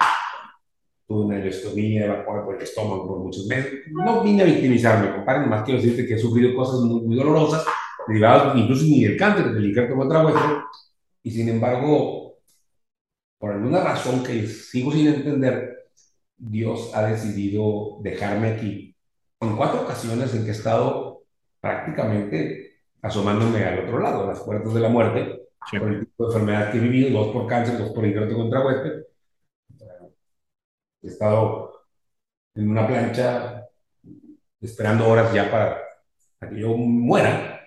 [1.06, 3.72] tuve una ileostomía evacuada por el estómago por muchos meses.
[3.90, 7.64] No vine a victimizarme, compadre, más quiero decirte que he sufrido cosas muy, muy dolorosas,
[8.06, 10.64] derivadas incluso ni del cáncer, del injerto hueso,
[11.22, 12.38] y sin embargo,
[13.38, 15.88] por alguna razón que sigo sin entender,
[16.36, 18.96] Dios ha decidido dejarme aquí
[19.40, 21.22] en cuatro ocasiones en que he estado
[21.60, 25.42] prácticamente asomándome al otro lado, a las puertas de la muerte,
[25.78, 29.06] por el tipo de enfermedad que he vivido, dos por cáncer, dos por injerto hueso,
[31.02, 31.86] He estado
[32.54, 33.66] en una plancha
[34.60, 35.80] esperando horas ya para,
[36.48, 37.60] que yo muera.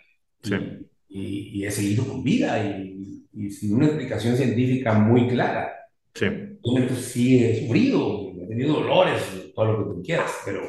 [1.07, 5.73] Y, y, he seguido con vida y, y, sin una explicación científica muy clara.
[6.13, 6.25] Sí.
[6.25, 10.61] Entonces sí he sufrido, he tenido dolores, todo lo que tú quieras, pero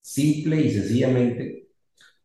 [0.00, 1.68] simple y sencillamente,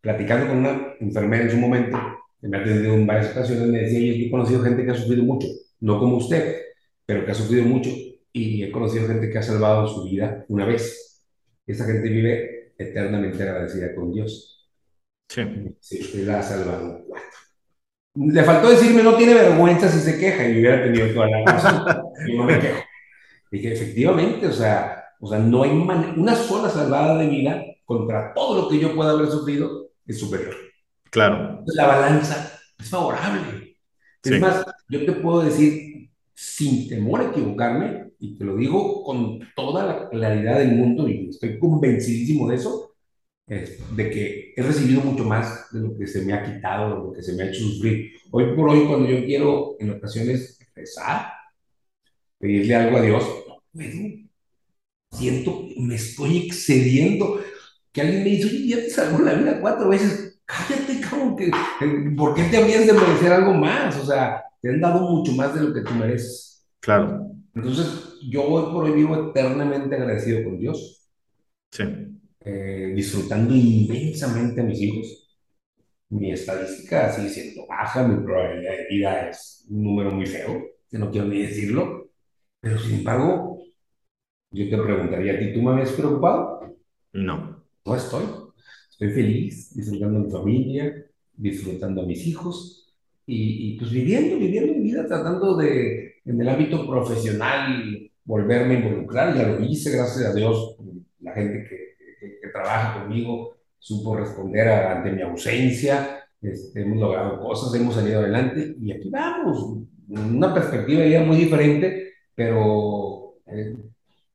[0.01, 1.97] platicando con una enfermera en su momento,
[2.41, 4.95] que me ha atendido en varias ocasiones, me decía, yo he conocido gente que ha
[4.95, 5.47] sufrido mucho,
[5.79, 6.61] no como usted,
[7.05, 7.91] pero que ha sufrido mucho
[8.33, 11.23] y he conocido gente que ha salvado su vida una vez.
[11.67, 14.69] Esa gente vive eternamente agradecida con Dios.
[15.29, 15.41] Sí.
[15.79, 17.05] Sí, usted la ha salvado
[18.15, 21.85] Le faltó decirme, no tiene vergüenza si se queja, y hubiera tenido toda la razón.
[22.27, 22.81] y no me quejo.
[23.51, 28.63] Dije, efectivamente, o sea, o sea no hay una sola salvada de vida contra todo
[28.63, 30.55] lo que yo pueda haber sufrido es superior.
[31.11, 31.63] Claro.
[31.65, 33.77] la balanza es favorable.
[34.23, 39.39] Es más, yo te puedo decir, sin temor a equivocarme, y te lo digo con
[39.55, 42.95] toda la claridad del mundo y estoy convencidísimo de eso,
[43.47, 47.13] de que he recibido mucho más de lo que se me ha quitado, de lo
[47.13, 48.11] que se me ha hecho sufrir.
[48.31, 51.33] Hoy por hoy, cuando yo quiero en ocasiones rezar,
[52.39, 54.21] pedirle algo a Dios, no puedo.
[55.11, 57.41] Siento que me estoy excediendo.
[57.91, 60.39] Que alguien me dice, oye, ya te salvó la vida cuatro veces.
[60.45, 60.80] Cállate,
[61.21, 63.97] cabrón, que, ¿por qué te habrías de merecer algo más?
[63.97, 66.67] O sea, te han dado mucho más de lo que tú mereces.
[66.79, 67.31] Claro.
[67.53, 71.09] Entonces, yo hoy por hoy vivo eternamente agradecido con Dios.
[71.71, 71.83] Sí.
[72.39, 75.27] Eh, disfrutando inmensamente a mis hijos.
[76.09, 80.97] Mi estadística sigue siendo baja, mi probabilidad de vida es un número muy feo, que
[80.97, 82.11] no quiero ni decirlo.
[82.59, 83.59] Pero sin embargo,
[84.51, 86.75] yo te preguntaría a ti, ¿tú me habías preocupado?
[87.13, 87.63] No.
[87.85, 88.23] No estoy.
[88.91, 91.10] Estoy feliz, disfrutando a mi familia,
[91.41, 92.93] disfrutando a mis hijos
[93.25, 98.79] y, y pues viviendo, viviendo mi vida, tratando de, en el ámbito profesional volverme a
[98.79, 100.77] involucrar, ya lo hice, gracias a Dios,
[101.19, 107.73] la gente que, que, trabaja conmigo supo responder ante mi ausencia, este, hemos logrado cosas,
[107.79, 113.75] hemos salido adelante y aquí vamos, una perspectiva ya muy diferente, pero eh,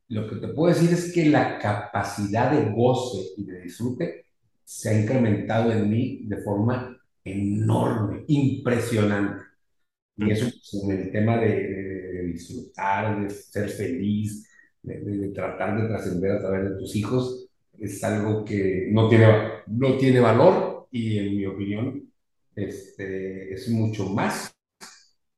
[0.09, 4.27] lo que te puedo decir es que la capacidad de goce y de disfrute
[4.65, 6.96] se ha incrementado en mí de forma
[7.27, 9.45] enorme, impresionante.
[10.17, 14.49] Y eso pues, en el tema de, disfrutar, de ser feliz,
[14.83, 19.27] de, tratar de trascender a través de tus hijos, es algo que no tiene,
[19.67, 22.11] no tiene valor y en mi opinión
[22.55, 24.57] este, es mucho más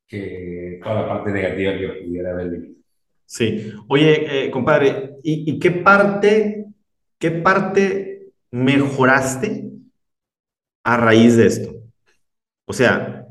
[0.06, 2.78] que toda la parte negativa que pudiera haber vivido.
[3.26, 3.72] Sí.
[3.88, 6.66] Oye, eh, compadre, ¿y, ¿y, qué parte,
[7.18, 9.70] qué parte mejoraste
[10.84, 11.77] a raíz de esto?
[12.68, 13.26] O sea,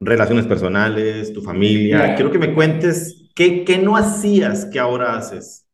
[0.00, 2.14] relaciones personales, tu familia.
[2.14, 5.66] Quiero que me cuentes qué, qué, no hacías que ahora haces.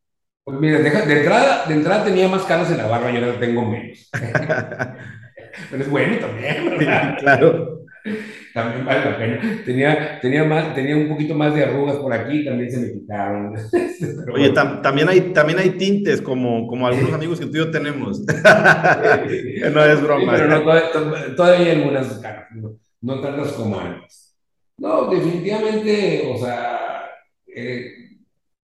[0.43, 3.63] Pues mira, de, entrada, de entrada tenía más caras en la barba y ahora tengo
[3.63, 4.09] menos.
[5.71, 7.17] Pero es bueno también, ¿verdad?
[7.19, 7.78] claro.
[8.53, 9.61] también vale la pena.
[9.65, 13.55] Tenía, tenía, más, tenía un poquito más de arrugas por aquí, también se me quitaron.
[14.33, 18.19] Oye, también, hay, también hay tintes, como, como algunos amigos que tú y yo tenemos.
[19.73, 20.33] no es broma.
[20.33, 22.21] pero no, todavía, hay algunas
[22.55, 24.35] no, no tantas como antes.
[24.77, 27.01] No, definitivamente, o sea,
[27.47, 27.91] eh,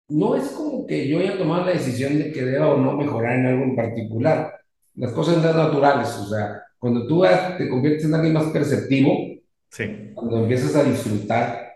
[0.08, 3.38] no es como que yo haya tomado la decisión de que deba o no mejorar
[3.38, 4.52] en algo en particular.
[4.94, 7.24] Las cosas son naturales, o sea, cuando tú
[7.58, 9.33] te conviertes en alguien más perceptivo,
[9.74, 10.12] sí.
[10.14, 11.72] cuando empiezas a disfrutar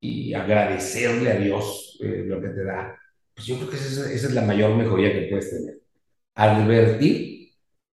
[0.00, 2.98] y agradecerle a Dios eh, lo que te da,
[3.34, 5.80] pues yo creo que esa, esa, es la mayor mejoría que puedes tener.
[6.34, 7.52] Advertir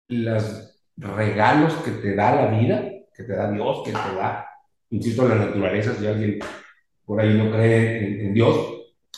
[0.10, 4.48] los regalos que te da la vida, que te da Dios, que te da,
[4.90, 6.40] insisto, la naturaleza, si alguien
[7.06, 8.74] por ahí no cree en Dios,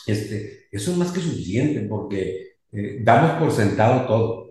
[0.06, 4.45] este, eso es más que suficiente porque eh, damos por sentado todo.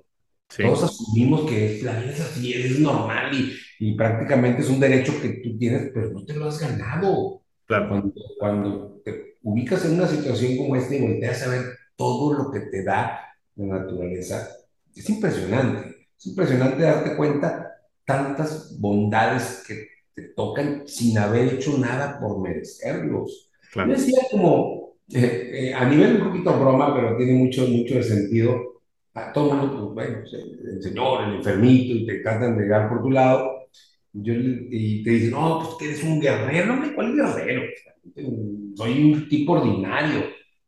[0.57, 5.13] Todos asumimos que la vida es así, es normal y, y, prácticamente es un derecho
[5.21, 7.41] que tú tienes, pero no te lo has ganado.
[7.65, 7.89] Claro.
[7.89, 11.61] Cuando, cuando te ubicas en una situación como esta y volteas a ver
[11.95, 13.19] todo lo que te da
[13.55, 14.47] la naturaleza,
[14.95, 16.07] es impresionante.
[16.17, 17.71] Es impresionante darte cuenta
[18.05, 23.49] tantas bondades que te tocan sin haber hecho nada por merecerlos.
[23.71, 23.89] Claro.
[23.89, 28.03] Yo decía como, eh, eh, a nivel un poquito broma, pero tiene mucho, mucho de
[28.03, 28.74] sentido.
[29.15, 30.25] A todo el mundo, pues, bueno,
[30.73, 33.67] el señor, el enfermito, y te tratan de llegar por tu lado.
[34.11, 36.75] Yo, y te dicen, no, pues que eres un guerrero.
[36.75, 37.63] No, ¿cuál guerrero?
[38.75, 40.25] Soy un tipo ordinario.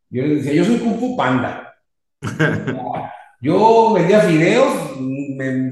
[0.10, 1.76] Yo les decía, yo soy Kung Fu Panda.
[3.40, 5.72] Yo vendía fideos, me,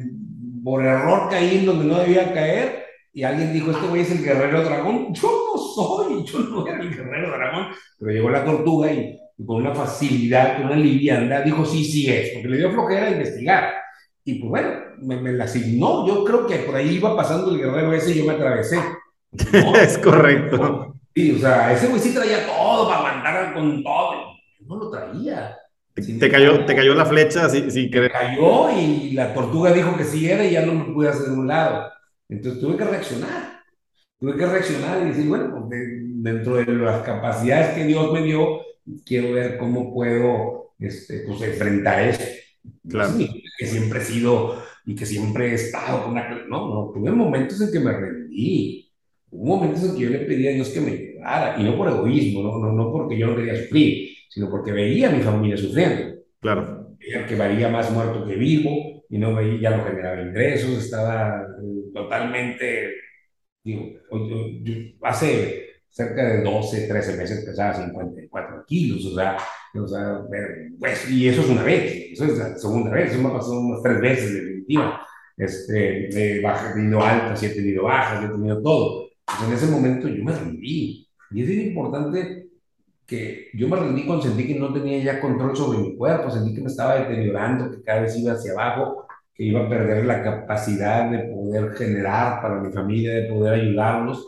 [0.64, 4.24] por error caí en donde no debía caer y alguien dijo, este güey es el
[4.24, 5.14] guerrero dragón.
[5.14, 7.68] Yo no soy, yo no era el guerrero dragón.
[7.98, 12.32] Pero llegó la tortuga y, con una facilidad, con una liviandad, dijo, sí, sí es,
[12.32, 13.74] porque le dio flojera a investigar.
[14.24, 14.70] Y pues bueno,
[15.02, 16.08] me, me, la asignó.
[16.08, 18.80] Yo creo que por ahí iba pasando el guerrero ese y yo me atravesé.
[19.82, 20.96] es correcto.
[21.14, 24.36] Sí, o sea, ese güey sí traía todo para mandar con todo.
[24.60, 25.58] Yo no lo traía.
[25.94, 28.12] te, cayó, te cayó la flecha sin, sin querer.
[28.12, 31.34] cayó y la tortuga dijo que sí era y ya no me pude hacer de
[31.34, 31.92] un lado.
[32.28, 33.62] Entonces tuve que reaccionar.
[34.20, 35.82] Tuve que reaccionar y decir, bueno, pues,
[36.26, 38.62] dentro de las capacidades que Dios me dio,
[39.06, 42.24] quiero ver cómo puedo este, pues, enfrentar eso.
[42.88, 43.14] Claro.
[43.58, 46.30] que siempre he sido y que siempre he estado con una...
[46.48, 48.92] No, no, tuve momentos en que me rendí.
[49.32, 51.90] Hubo momentos en que yo le pedí a Dios que me ayudara, y no por
[51.90, 55.58] egoísmo, no, no, no porque yo no quería sufrir, sino porque veía a mi familia
[55.58, 56.16] sufriendo.
[56.40, 56.96] Claro.
[57.00, 61.48] Veía que varía más muerto que vivo, y no veía, ya no generaba ingresos, estaba
[61.94, 62.94] totalmente,
[63.64, 63.90] digo,
[65.02, 69.38] hace cerca de 12, 13 meses pesaba 54 kilos, o sea,
[69.82, 70.22] o sea
[70.78, 73.62] pues, y eso es una vez, eso es la segunda vez, eso me ha pasado
[73.62, 75.02] unas tres veces definitiva.
[75.38, 79.08] Este, he tenido altas, he tenido bajas, he tenido todo.
[79.26, 81.08] Pues en ese momento yo me rendí.
[81.32, 82.48] Y es importante
[83.06, 86.54] que yo me rendí cuando sentí que no tenía ya control sobre mi cuerpo, sentí
[86.54, 90.22] que me estaba deteriorando, que cada vez iba hacia abajo, que iba a perder la
[90.22, 94.26] capacidad de poder generar para mi familia, de poder ayudarlos.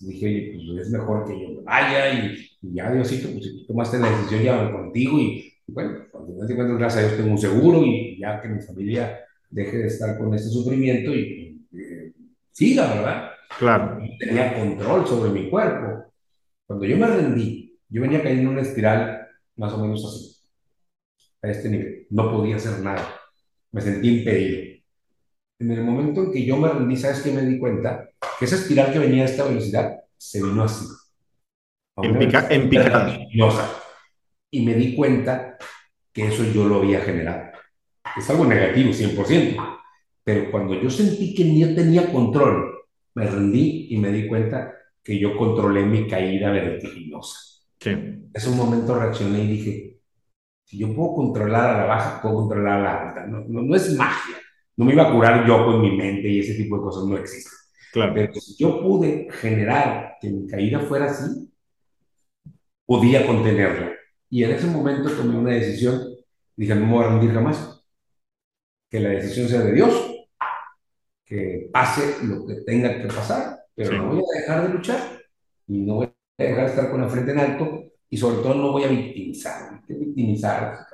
[0.00, 3.66] Dije, oye, pues es mejor que yo me vaya y, ya, Diosito, pues si tú
[3.66, 7.18] tomaste la decisión, ya voy contigo y, bueno, al final de cuentas, gracias a Dios
[7.18, 11.64] tengo un seguro y ya que mi familia deje de estar con este sufrimiento y
[11.72, 12.12] eh,
[12.52, 13.30] siga, ¿verdad?
[13.58, 13.98] Claro.
[14.18, 16.12] tenía control sobre mi cuerpo.
[16.66, 20.36] Cuando yo me rendí, yo venía cayendo en una espiral más o menos así,
[21.42, 22.06] a este nivel.
[22.10, 23.06] No podía hacer nada
[23.76, 24.75] me sentí impedido.
[25.58, 28.08] En el momento en que yo me rendí, ¿sabes qué me di cuenta?
[28.38, 30.84] Que esa espiral que venía a esta velocidad se vino así.
[31.96, 33.18] En, pica, en picada.
[34.50, 35.56] Y me di cuenta
[36.12, 37.52] que eso yo lo había generado.
[38.16, 39.78] Es algo negativo, 100%.
[40.22, 42.74] Pero cuando yo sentí que yo tenía control,
[43.14, 47.38] me rendí y me di cuenta que yo controlé mi caída vertiginosa.
[47.80, 47.90] Sí.
[47.90, 49.96] En ese momento reaccioné y dije,
[50.64, 53.26] si yo puedo controlar a la baja, puedo controlar a la alta.
[53.26, 54.36] No, no, es magia.
[54.76, 57.16] No me iba a curar yo con mi mente y ese tipo de cosas no
[57.16, 57.52] existen.
[57.92, 58.12] Claro.
[58.14, 61.50] Pero si yo pude generar que mi caída fuera así,
[62.84, 63.92] podía contenerla.
[64.28, 66.02] Y en ese momento tomé una decisión.
[66.54, 67.84] Dije, no me voy a rendir jamás.
[68.90, 70.26] Que la decisión sea de Dios.
[71.24, 73.60] Que pase lo que tenga que pasar.
[73.74, 75.00] Pero no voy a dejar de luchar.
[75.66, 78.54] Y no voy a dejar de estar con la frente en alto y sobre todo
[78.54, 80.86] no voy a victimizar, que victimizar,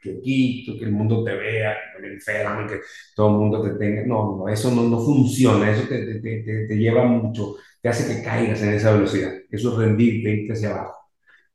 [0.00, 2.80] que que el mundo te vea, que me enfermo, que
[3.14, 6.66] todo el mundo te tenga, no, no, eso no, no funciona, eso te, te, te,
[6.66, 10.70] te, lleva mucho, te hace que caigas en esa velocidad, eso es rendirte, irte hacia
[10.70, 11.04] abajo.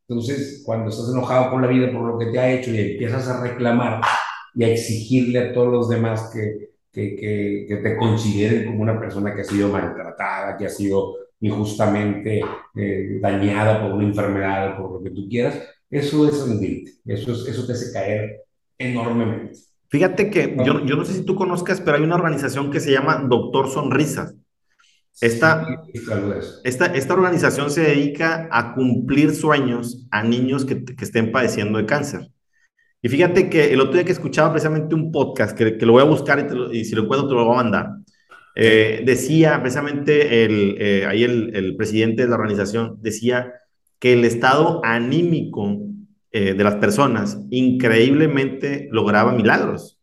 [0.08, 3.28] Entonces, cuando estás enojado por la vida, por lo que te ha hecho y empiezas
[3.28, 4.02] a reclamar
[4.56, 9.00] y a exigirle a todos los demás que, que, que, que, te consideren como una
[9.00, 12.42] persona que ha sido maltratada, que ha sido injustamente
[12.76, 17.32] eh, dañada por una enfermedad o por lo que tú quieras, eso es rendirte, eso,
[17.32, 18.42] es, eso te hace caer
[18.78, 19.58] enormemente.
[19.90, 22.92] Fíjate que yo, yo no sé si tú conozcas, pero hay una organización que se
[22.92, 24.36] llama Doctor Sonrisas.
[25.22, 25.68] Esta,
[26.64, 31.86] esta, esta, organización se dedica a cumplir sueños a niños que, que, estén padeciendo de
[31.86, 32.30] cáncer.
[33.02, 36.04] Y fíjate que el otro día que escuchaba precisamente un podcast, que, que lo voy
[36.04, 37.90] a buscar y, te lo, y, si lo encuentro te lo voy a mandar,
[38.56, 43.54] eh, decía precisamente el, eh, ahí el, el, presidente de la organización, decía
[44.00, 45.78] que el estado anímico
[46.32, 49.96] eh, de las personas increíblemente lograba milagros.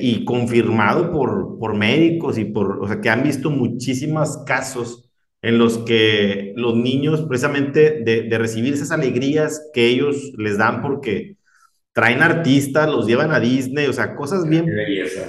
[0.00, 5.08] Y confirmado por, por médicos y por, o sea, que han visto muchísimos casos
[5.42, 11.36] en los que los niños, precisamente de, recibir esas alegrías que ellos les dan porque
[11.98, 14.72] traen artistas, los llevan a Disney, o sea, cosas bien,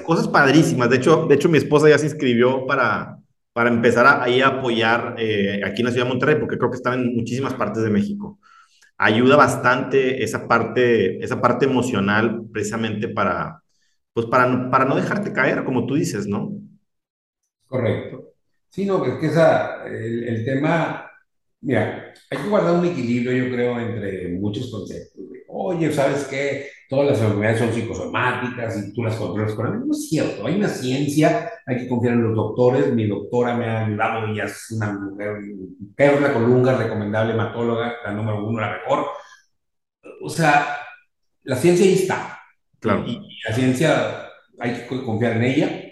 [0.06, 0.88] cosas padrísimas.
[0.88, 3.18] De hecho, de hecho, mi esposa ya se inscribió para,
[3.54, 6.78] para empezar a, a apoyar eh, aquí en la ciudad de Monterrey, porque creo que
[6.78, 8.38] están en muchísimas partes de México.
[9.00, 13.64] Ayuda bastante esa parte, esa parte emocional precisamente para,
[14.14, 16.52] pues para, para no dejarte caer, como tú dices, ¿no?
[17.66, 18.34] Correcto.
[18.70, 21.10] Sí, no, es que esa, el, el, tema,
[21.62, 25.19] mira, hay que guardar un equilibrio, yo creo, entre muchos conceptos.
[25.70, 26.68] Oye, ¿sabes qué?
[26.90, 29.88] Todas las enfermedades son psicosomáticas y tú las controlas con.
[29.88, 32.92] No es cierto, hay una ciencia, hay que confiar en los doctores.
[32.92, 35.38] Mi doctora me ha ayudado, ella es una mujer,
[35.96, 39.06] Perla Colunga, recomendable hematóloga, la número uno, la mejor.
[40.24, 40.76] O sea,
[41.44, 42.40] la ciencia ahí está
[42.80, 43.04] Claro.
[43.06, 44.28] Y, la ciencia
[44.58, 45.84] hay que confiar en ella.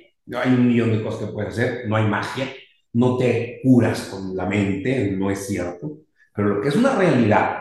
[0.41, 1.87] Hay un millón de cosas que puedes hacer.
[1.87, 2.47] No hay magia.
[2.93, 5.99] No te curas con la mente, no es cierto.
[6.33, 7.59] Pero lo que es una realidad,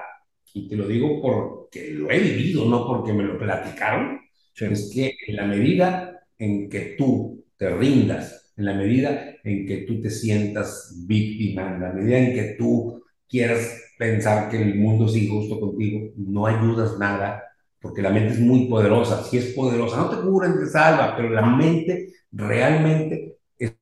[0.54, 1.20] y te lo digo
[1.66, 4.20] porque lo he vivido, no porque me lo platicaron,
[4.54, 4.66] sí.
[4.66, 9.78] es que en la medida en que tú te rindas, en la medida en que
[9.78, 15.06] tú te sientas víctima, en la medida en que tú quieras pensar que el mundo
[15.06, 17.42] es injusto contigo, no ayudas nada,
[17.80, 21.30] porque la mente es muy poderosa, si es poderosa, no te cura te salva, pero
[21.30, 23.74] la mente realmente es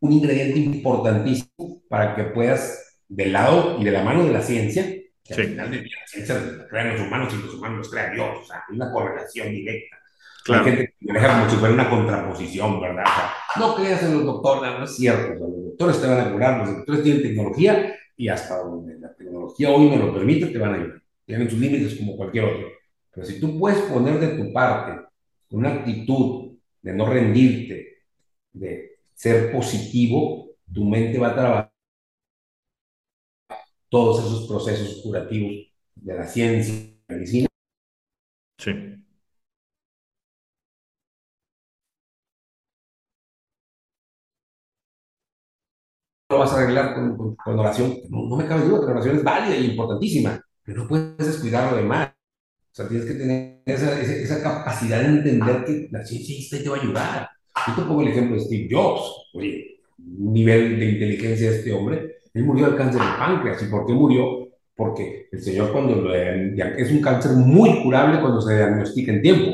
[0.00, 4.84] un ingrediente importantísimo para que puedas, del lado y de la mano de la ciencia,
[5.28, 5.40] que sí.
[5.40, 8.38] al final de la ciencia la crean los humanos y los humanos los crea Dios,
[8.40, 9.98] o sea, hay una correlación directa.
[10.44, 10.64] Claro.
[10.64, 13.04] Hay gente que maneja como si fuera una contraposición, ¿verdad?
[13.04, 16.06] O sea, no creas en los doctores, no es cierto, o sea, los doctores te
[16.06, 20.12] van a curar, los doctores tienen tecnología y hasta donde la tecnología hoy me lo
[20.12, 21.02] permite, te van a ayudar.
[21.26, 22.68] Tienen sus límites como cualquier otro.
[23.12, 24.98] Pero si tú puedes poner de tu parte
[25.50, 27.98] una actitud de no rendirte,
[28.52, 31.67] de ser positivo, tu mente va a trabajar
[33.88, 37.48] todos esos procesos curativos de la ciencia, de la medicina.
[38.58, 38.72] Sí.
[46.30, 47.96] Lo vas a arreglar con, con, con oración.
[48.10, 51.16] No, no, me cabe duda que la oración es válida y importantísima, pero no puedes
[51.18, 52.12] descuidar lo demás.
[52.72, 56.68] O sea, tienes que tener esa, esa, esa, capacidad de entender que la ciencia te
[56.68, 57.28] va a ayudar.
[57.66, 59.30] Yo te pongo el ejemplo de Steve Jobs.
[59.32, 62.17] Oye, un nivel de inteligencia de este hombre.
[62.38, 63.60] Él murió de cáncer de páncreas.
[63.62, 64.48] ¿Y por qué murió?
[64.76, 69.50] Porque el señor cuando lo, es un cáncer muy curable cuando se diagnostica en tiempo.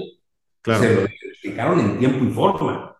[0.61, 0.83] Claro.
[0.83, 2.94] Se lo diagnosticaron en tiempo y forma.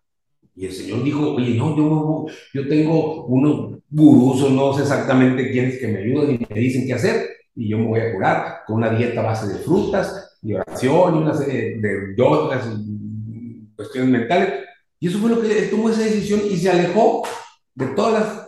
[0.57, 5.79] Y el señor dijo, oye, no, yo, yo tengo unos gurús, no sé exactamente quiénes
[5.79, 8.77] que me ayudan y me dicen qué hacer y yo me voy a curar con
[8.77, 14.11] una dieta a base de frutas y oración y una serie de yogas y cuestiones
[14.11, 14.64] mentales.
[14.99, 17.25] Y eso fue lo que él tomó esa decisión y se alejó
[17.75, 18.43] de todas las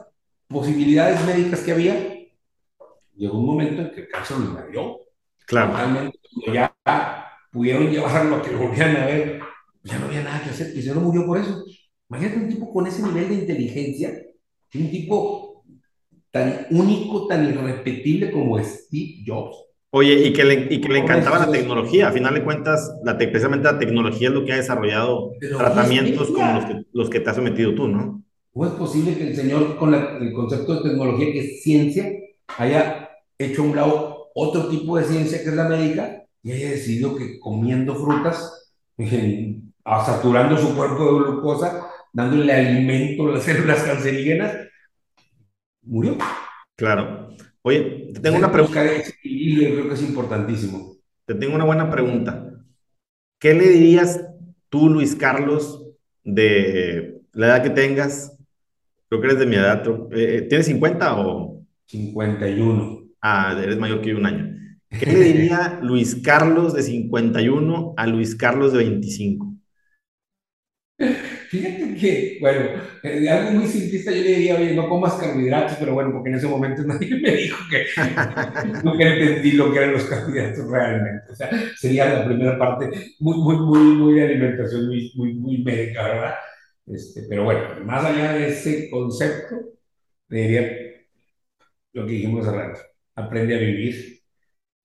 [0.49, 2.17] posibilidades médicas que había.
[3.17, 5.01] Llegó un momento en que el cáncer lo invadió.
[5.47, 5.77] Claro.
[5.77, 6.19] Realmente,
[6.53, 6.75] ya
[7.51, 9.41] pudieron llevarlo a que lo volvieran a ver,
[9.83, 11.65] ya no había nada que hacer y se no murió por eso.
[12.09, 14.13] Imagínate un tipo con ese nivel de inteligencia,
[14.75, 15.65] un tipo
[16.31, 19.57] tan único, tan irrepetible como Steve Jobs.
[19.91, 22.09] Oye, y que le, y que le encantaba la tecnología.
[22.09, 25.57] A final de cuentas, la te, precisamente la tecnología es lo que ha desarrollado Pero
[25.57, 28.23] tratamientos como los que, los que te has sometido tú, ¿no?
[28.57, 32.11] ¿Cómo es posible que el señor, con la, el concepto de tecnología que es ciencia,
[32.57, 36.71] haya hecho a un lado otro tipo de ciencia que es la médica y haya
[36.71, 43.83] decidido que comiendo frutas, eh, saturando su cuerpo de glucosa, dándole alimento a las células
[43.83, 44.57] cancerígenas,
[45.83, 46.17] murió.
[46.77, 47.29] Claro.
[47.61, 48.91] Oye, te tengo una pregunta.
[48.91, 50.97] Equilibrio, creo que es importantísimo.
[51.27, 52.55] Te tengo una buena pregunta.
[53.39, 54.25] ¿Qué le dirías
[54.71, 55.91] tú, Luis Carlos,
[56.25, 58.33] de la edad que tengas?
[59.09, 59.83] Creo que eres de mi edad.
[60.13, 61.65] Eh, ¿Tienes 50 o...?
[61.87, 63.03] 51.
[63.23, 64.57] Ah, eres mayor que yo un año.
[64.89, 69.57] ¿Qué le diría Luis Carlos de 51 a Luis Carlos de 25?
[70.99, 75.95] Fíjate que, bueno, eh, algo muy simplista yo le diría, oye, no comas carbohidratos, pero
[75.95, 77.87] bueno, porque en ese momento nadie me dijo que
[78.85, 81.33] no entendí lo que eran los carbohidratos realmente.
[81.33, 82.91] O sea, sería la primera parte
[83.21, 86.35] muy, muy, muy, muy de alimentación, muy, muy, muy médica, ¿verdad?
[86.87, 89.57] Este, pero bueno, más allá de ese concepto,
[90.29, 90.87] le diría
[91.93, 92.81] lo que dijimos hace rato,
[93.15, 94.21] aprende a vivir,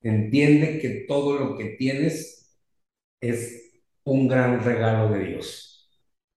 [0.01, 2.57] entiende que todo lo que tienes
[3.21, 5.89] es un gran regalo de Dios.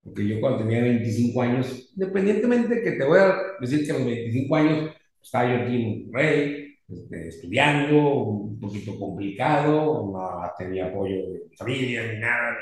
[0.03, 4.07] Porque yo cuando tenía 25 años, independientemente que te voy a decir que a los
[4.07, 11.17] 25 años estaba yo aquí en Rey, este, estudiando, un poquito complicado, no tenía apoyo
[11.31, 12.57] de mi familia ni nada,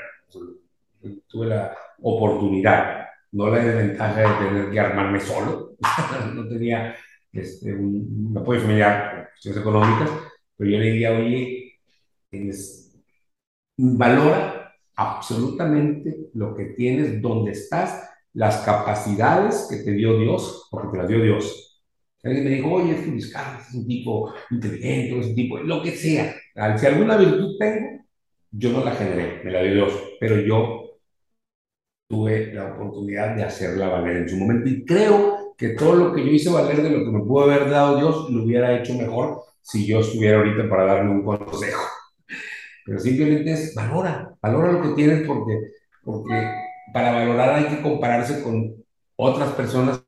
[1.27, 5.75] tuve la oportunidad, no la desventaja de tener que armarme solo,
[6.33, 6.95] no tenía
[7.31, 10.09] este, un, apoyo familiar por cuestiones económicas,
[10.55, 11.79] pero yo le diría, oye,
[12.29, 12.95] tienes,
[13.77, 20.97] valora absolutamente lo que tienes, donde estás, las capacidades que te dio Dios, porque te
[20.97, 21.81] las dio Dios.
[22.23, 25.81] Alguien me dijo, oye, es que Luis es un tipo inteligente, es un tipo, lo
[25.81, 26.33] que sea.
[26.77, 28.05] Si alguna virtud tengo,
[28.51, 30.82] yo no la generé, me la dio Dios, pero yo
[32.13, 36.23] tuve la oportunidad de hacerla valer en su momento y creo que todo lo que
[36.23, 39.41] yo hice valer de lo que me pudo haber dado Dios, lo hubiera hecho mejor
[39.61, 41.81] si yo estuviera ahorita para darle un consejo
[42.85, 45.57] pero simplemente es valora, valora lo que tienes porque,
[46.03, 46.51] porque
[46.93, 48.75] para valorar hay que compararse con
[49.15, 50.03] otras personas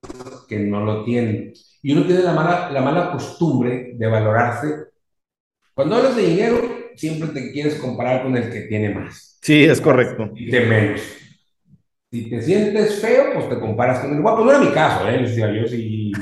[0.48, 1.54] que no lo tienen.
[1.82, 4.68] Y uno tiene la mala, la mala costumbre de valorarse.
[5.74, 6.62] Cuando hablas de dinero,
[6.96, 9.40] siempre te quieres comparar con el que tiene más.
[9.42, 10.32] Sí, es correcto.
[10.36, 11.02] Y de menos.
[12.16, 14.46] Si te sientes feo, pues te comparas con el guapo.
[14.46, 15.26] No era mi caso, ¿eh?
[15.26, 16.14] Yo sí.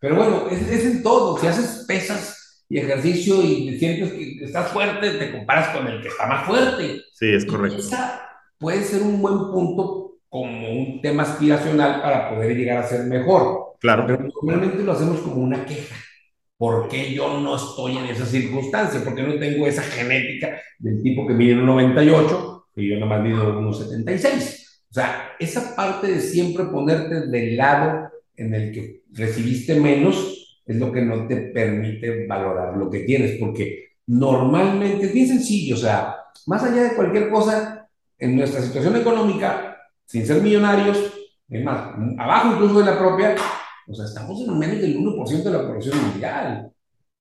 [0.00, 1.36] Pero bueno, es, es en todo.
[1.36, 6.08] Si haces pesas y ejercicio y sientes que estás fuerte, te comparas con el que
[6.08, 7.02] está más fuerte.
[7.12, 7.80] Sí, es correcto.
[7.80, 8.22] esa
[8.56, 13.74] puede ser un buen punto como un tema aspiracional para poder llegar a ser mejor.
[13.78, 14.06] Claro.
[14.06, 15.96] Pero normalmente lo hacemos como una queja.
[16.56, 19.04] ¿Por qué yo no estoy en esa circunstancia?
[19.04, 23.60] ¿Por qué no tengo esa genética del tipo que mide 1,98 y yo nomás mido
[23.60, 24.61] 1,76?
[24.92, 30.76] O sea, esa parte de siempre ponerte del lado en el que recibiste menos es
[30.76, 35.78] lo que no te permite valorar lo que tienes, porque normalmente es bien sencillo, o
[35.78, 36.16] sea,
[36.46, 37.88] más allá de cualquier cosa,
[38.18, 41.10] en nuestra situación económica, sin ser millonarios,
[41.48, 43.34] es más, abajo incluso de la propia,
[43.88, 46.70] o sea, estamos en menos del 1% de la población mundial.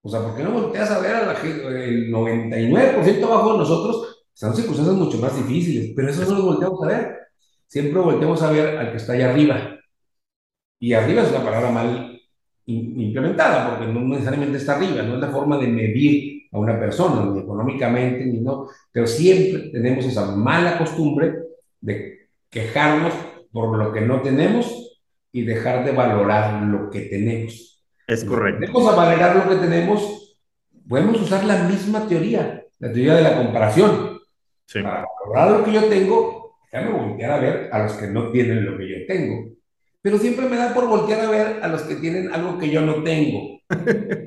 [0.02, 4.26] O sea, ¿por qué no volteas a ver a la el 99% abajo de nosotros?
[4.34, 7.21] Están circunstancias mucho más difíciles, pero eso no lo volteamos a ver.
[7.72, 9.80] Siempre volteamos a ver al que está allá arriba.
[10.78, 12.22] Y arriba es una palabra mal
[12.66, 17.32] implementada, porque no necesariamente está arriba, no es la forma de medir a una persona,
[17.32, 21.34] ni económicamente, ni no, pero siempre tenemos esa mala costumbre
[21.80, 23.14] de quejarnos
[23.54, 25.00] por lo que no tenemos
[25.32, 27.86] y dejar de valorar lo que tenemos.
[28.06, 28.66] Es correcto.
[28.66, 30.38] Tenemos a valorar lo que tenemos,
[30.90, 34.20] podemos usar la misma teoría, la teoría de la comparación.
[34.74, 36.42] Para valorar lo que yo tengo,
[36.72, 39.52] déjame voltear a ver a los que no tienen lo que yo tengo
[40.02, 42.82] pero siempre me da por voltear a ver a los que tienen algo que yo
[42.82, 43.60] no tengo.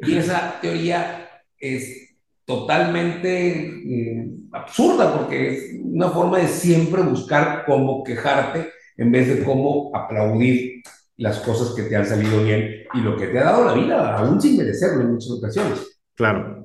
[0.06, 1.28] Y esa teoría
[1.58, 2.14] es
[2.44, 9.44] totalmente eh, absurda porque es una forma de siempre buscar cómo quejarte en vez de
[9.44, 10.82] cómo aplaudir
[11.16, 14.16] las cosas que te han salido bien y lo que te ha dado la vida,
[14.16, 16.00] aún sin merecerlo en muchas ocasiones.
[16.14, 16.64] Claro.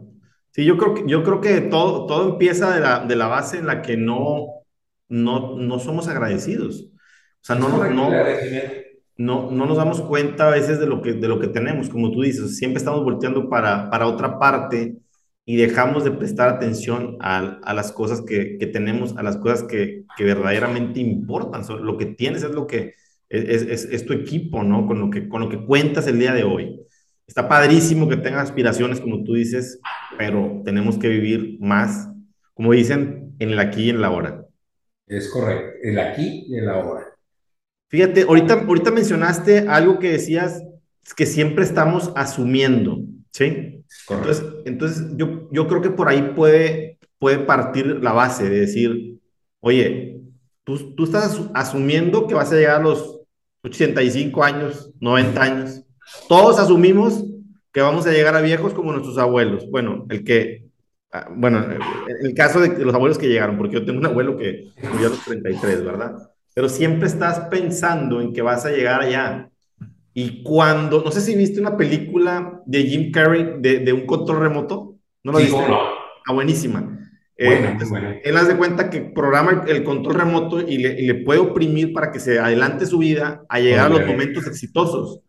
[0.52, 3.58] Sí, yo creo que, yo creo que todo, todo empieza de la, de la base
[3.58, 4.59] en la que no,
[5.10, 6.92] no, no somos agradecidos.
[7.42, 8.12] O sea, no, no, no,
[9.18, 12.12] no, no nos damos cuenta a veces de lo que, de lo que tenemos, como
[12.12, 14.98] tú dices, siempre estamos volteando para, para otra parte
[15.46, 19.64] y dejamos de prestar atención a, a las cosas que, que, tenemos, a las cosas
[19.64, 21.64] que, que, verdaderamente importan.
[21.84, 22.94] lo que tienes es lo que
[23.30, 24.86] es, es, es, tu equipo, ¿no?
[24.86, 26.80] Con lo, que, con lo que cuentas el día de hoy.
[27.26, 29.80] Está padrísimo que tengas aspiraciones, como tú dices,
[30.18, 32.10] pero tenemos que vivir más,
[32.54, 34.39] como dicen, en el aquí y en la ahora.
[35.10, 37.08] Es correcto, el aquí y en la ahora.
[37.90, 40.64] Fíjate, ahorita, ahorita mencionaste algo que decías
[41.18, 43.00] que siempre estamos asumiendo,
[43.32, 43.84] ¿sí?
[44.08, 49.20] Entonces, entonces yo, yo creo que por ahí puede, puede partir la base de decir,
[49.62, 50.22] oye,
[50.64, 53.22] tú, tú estás asumiendo que vas a llegar a los
[53.64, 55.84] 85 años, 90 años.
[56.28, 57.26] Todos asumimos
[57.74, 59.68] que vamos a llegar a viejos como nuestros abuelos.
[59.72, 60.69] Bueno, el que,
[61.36, 61.66] bueno,
[62.22, 65.10] el caso de los abuelos que llegaron, porque yo tengo un abuelo que murió a
[65.10, 66.30] los 33, ¿verdad?
[66.60, 69.50] pero siempre estás pensando en que vas a llegar allá.
[70.14, 74.42] Y cuando, no sé si viste una película de Jim Carrey de, de un control
[74.42, 75.56] remoto, ¿no lo viste?
[75.58, 77.00] Ah, buenísima.
[77.38, 77.78] Eh,
[78.26, 82.38] él hace cuenta que programa el, control remoto y le, puede oprimir para que se
[82.38, 85.22] adelante su vida a llegar a los momentos exitosos.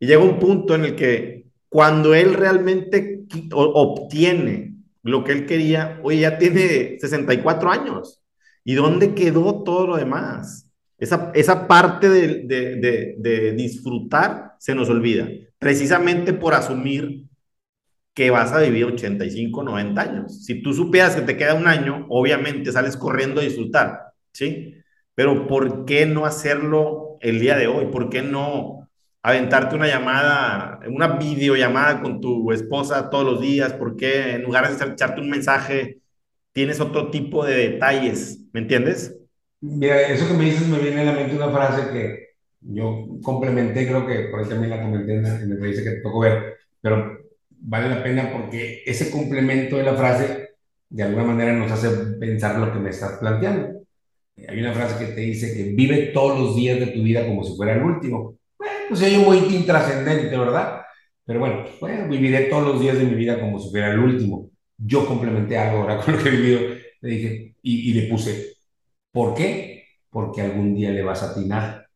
[0.00, 3.22] Y llega un punto en el que cuando él realmente
[3.52, 4.71] obtiene
[5.02, 8.22] lo que él quería, hoy ya tiene 64 años.
[8.64, 10.68] ¿Y dónde quedó todo lo demás?
[10.98, 15.28] Esa, esa parte de, de, de disfrutar se nos olvida,
[15.58, 17.24] precisamente por asumir
[18.14, 20.44] que vas a vivir 85, 90 años.
[20.44, 24.74] Si tú supieras que te queda un año, obviamente sales corriendo a disfrutar, ¿sí?
[25.14, 27.86] Pero ¿por qué no hacerlo el día de hoy?
[27.86, 28.81] ¿Por qué no
[29.22, 33.72] aventarte una llamada, una videollamada con tu esposa todos los días?
[33.74, 36.00] ¿Por qué en lugar de echarte un mensaje,
[36.52, 38.40] tienes otro tipo de detalles?
[38.52, 39.16] ¿Me entiendes?
[39.60, 42.26] Mira, eso que me dices me viene a la mente una frase que
[42.60, 46.20] yo complementé, creo que por ahí también la comenté en la, en que te tocó
[46.20, 47.18] ver, pero
[47.50, 50.50] vale la pena porque ese complemento de la frase
[50.88, 53.82] de alguna manera nos hace pensar lo que me estás planteando.
[54.48, 57.44] Hay una frase que te dice que vive todos los días de tu vida como
[57.44, 58.38] si fuera el último.
[58.88, 60.82] Pues es muy intrascendente, ¿verdad?
[61.24, 64.50] Pero bueno, bueno, viviré todos los días de mi vida como si fuera el último.
[64.76, 66.60] Yo complementé algo ahora con lo que he vivido.
[67.00, 68.54] Le dije, y, y le puse,
[69.12, 69.84] ¿por qué?
[70.10, 71.86] Porque algún día le vas a atinar.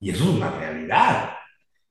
[0.00, 1.30] Y eso es una realidad.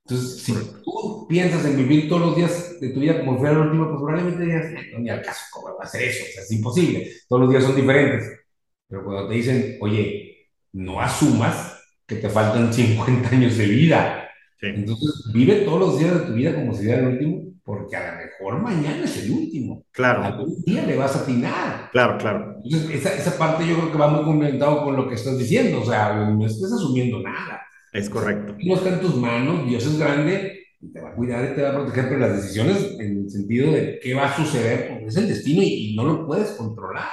[0.05, 0.53] Entonces, si
[0.83, 3.87] tú piensas en vivir todos los días de tu vida como si fuera el último,
[3.89, 6.23] pues probablemente digas, no, ni al caso, ¿cómo va a ser eso?
[6.23, 7.11] O sea, es imposible.
[7.29, 8.39] Todos los días son diferentes.
[8.87, 11.80] Pero cuando te dicen, oye, no asumas
[12.11, 14.27] que te faltan 50 años de vida.
[14.61, 18.11] Entonces, vive todos los días de tu vida como si fuera el último, porque a
[18.11, 19.85] lo mejor mañana es el último.
[19.91, 20.23] Claro.
[20.23, 21.89] Algún día le vas a atinar.
[21.91, 22.57] Claro, claro.
[22.63, 25.81] Entonces, esa, esa parte yo creo que va muy complementado con lo que estás diciendo.
[25.81, 27.61] O sea, no estás asumiendo nada.
[27.91, 28.55] Es correcto.
[28.63, 31.61] No está en tus manos, Dios es grande y te va a cuidar y te
[31.61, 35.15] va a proteger, pero las decisiones en el sentido de qué va a suceder, pues
[35.15, 37.09] es el destino y, no lo puedes controlar.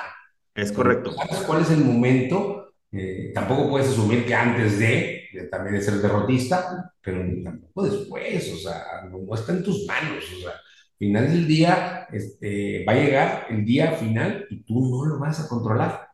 [0.55, 1.12] Es correcto.
[1.12, 2.67] ¿Sabes cuál es el momento?
[2.93, 8.57] Eh, tampoco puedes asumir que antes de, también de ser derrotista, pero tampoco después, o
[8.57, 12.97] sea, no, está en tus manos, o sea, al final del día este, va a
[12.97, 16.09] llegar el día final y tú no lo vas a controlar.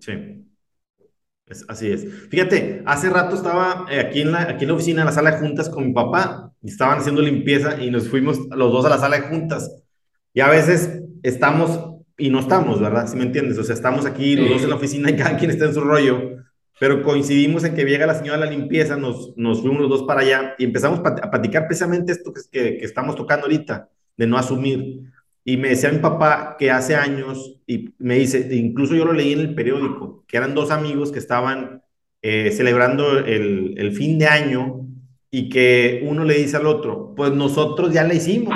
[0.00, 0.38] Sí
[1.68, 2.06] así es.
[2.30, 5.32] Fíjate, hace rato estaba eh, aquí, en la, aquí en la oficina, en la sala
[5.32, 8.90] de juntas con mi papá, y estaban haciendo limpieza y nos fuimos los dos a
[8.90, 9.82] la sala de juntas.
[10.34, 11.87] Y a veces estamos
[12.18, 13.06] y no estamos, ¿verdad?
[13.06, 13.56] Si me entiendes?
[13.58, 15.80] O sea, estamos aquí los dos en la oficina y cada quien está en su
[15.80, 16.38] rollo,
[16.80, 20.02] pero coincidimos en que llega la señora de la limpieza, nos, nos fuimos los dos
[20.02, 24.36] para allá y empezamos a platicar precisamente esto que, que estamos tocando ahorita, de no
[24.36, 25.00] asumir.
[25.44, 29.32] Y me decía mi papá que hace años, y me dice, incluso yo lo leí
[29.32, 31.82] en el periódico, que eran dos amigos que estaban
[32.20, 34.86] eh, celebrando el, el, fin de año
[35.30, 38.54] y que uno le dice al otro, pues nosotros ya le hicimos,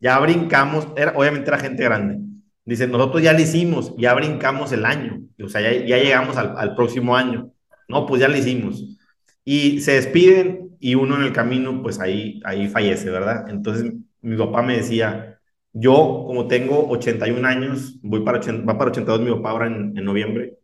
[0.00, 2.31] ya brincamos, era, obviamente era gente grande.
[2.64, 7.16] Dice, nosotros ya le hicimos, ya brincamos el año, o sea, ya, llegamos al, próximo
[7.16, 7.52] año.
[7.88, 8.98] No, pues ya le hicimos.
[9.44, 13.48] Y se despiden y uno en el camino, pues ahí, ahí fallece, ¿verdad?
[13.48, 15.40] Entonces mi papá me decía,
[15.72, 20.04] yo, como tengo 81 años, voy para va para 82 mi papá ahora en, en,
[20.04, 20.58] noviembre,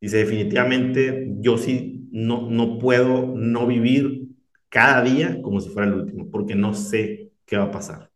[0.00, 4.28] dice, definitivamente yo sí no, no puedo no vivir
[4.68, 8.10] cada día como si fuera el último, porque no sé qué va a pasar.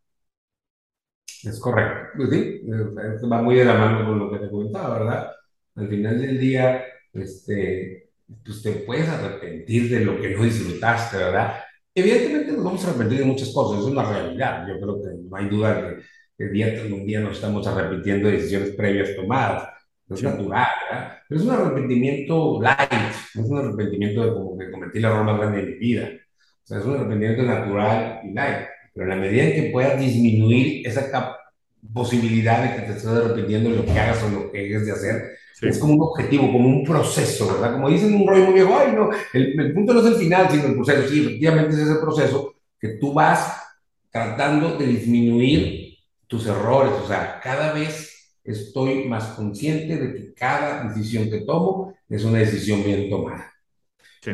[1.43, 2.09] Es correcto.
[2.17, 2.61] Pues sí,
[3.31, 5.31] va muy de la mano con lo que te comentaba, ¿verdad?
[5.75, 6.83] Al final del día,
[7.13, 8.09] este,
[8.43, 11.55] pues te puedes arrepentir de lo que no disfrutaste, ¿verdad?
[11.95, 14.67] Evidentemente nos vamos a arrepentir de muchas cosas, es una realidad.
[14.67, 16.03] Yo creo que no hay duda que
[16.39, 19.69] que día tras un día nos estamos arrepintiendo de decisiones previas tomadas.
[20.09, 21.17] Es natural, ¿verdad?
[21.27, 25.25] Pero es un arrepentimiento light, no es un arrepentimiento de como que cometí el error
[25.25, 26.09] más grande de mi vida.
[26.63, 28.67] O sea, es un arrepentimiento natural y light.
[28.99, 31.37] Pero en la medida en que puedas disminuir esa
[31.93, 34.91] posibilidad de que te estés arrepintiendo de lo que hagas o lo que dejes de
[34.91, 37.75] hacer, es como un objetivo, como un proceso, ¿verdad?
[37.75, 40.49] Como dicen un rollo muy viejo, ay, no, el, el punto no es el final,
[40.51, 41.07] sino el proceso.
[41.07, 43.57] Sí, efectivamente es ese proceso que tú vas
[44.11, 45.95] tratando de disminuir
[46.27, 51.93] tus errores, o sea, cada vez estoy más consciente de que cada decisión que tomo
[52.09, 53.49] es una decisión bien tomada.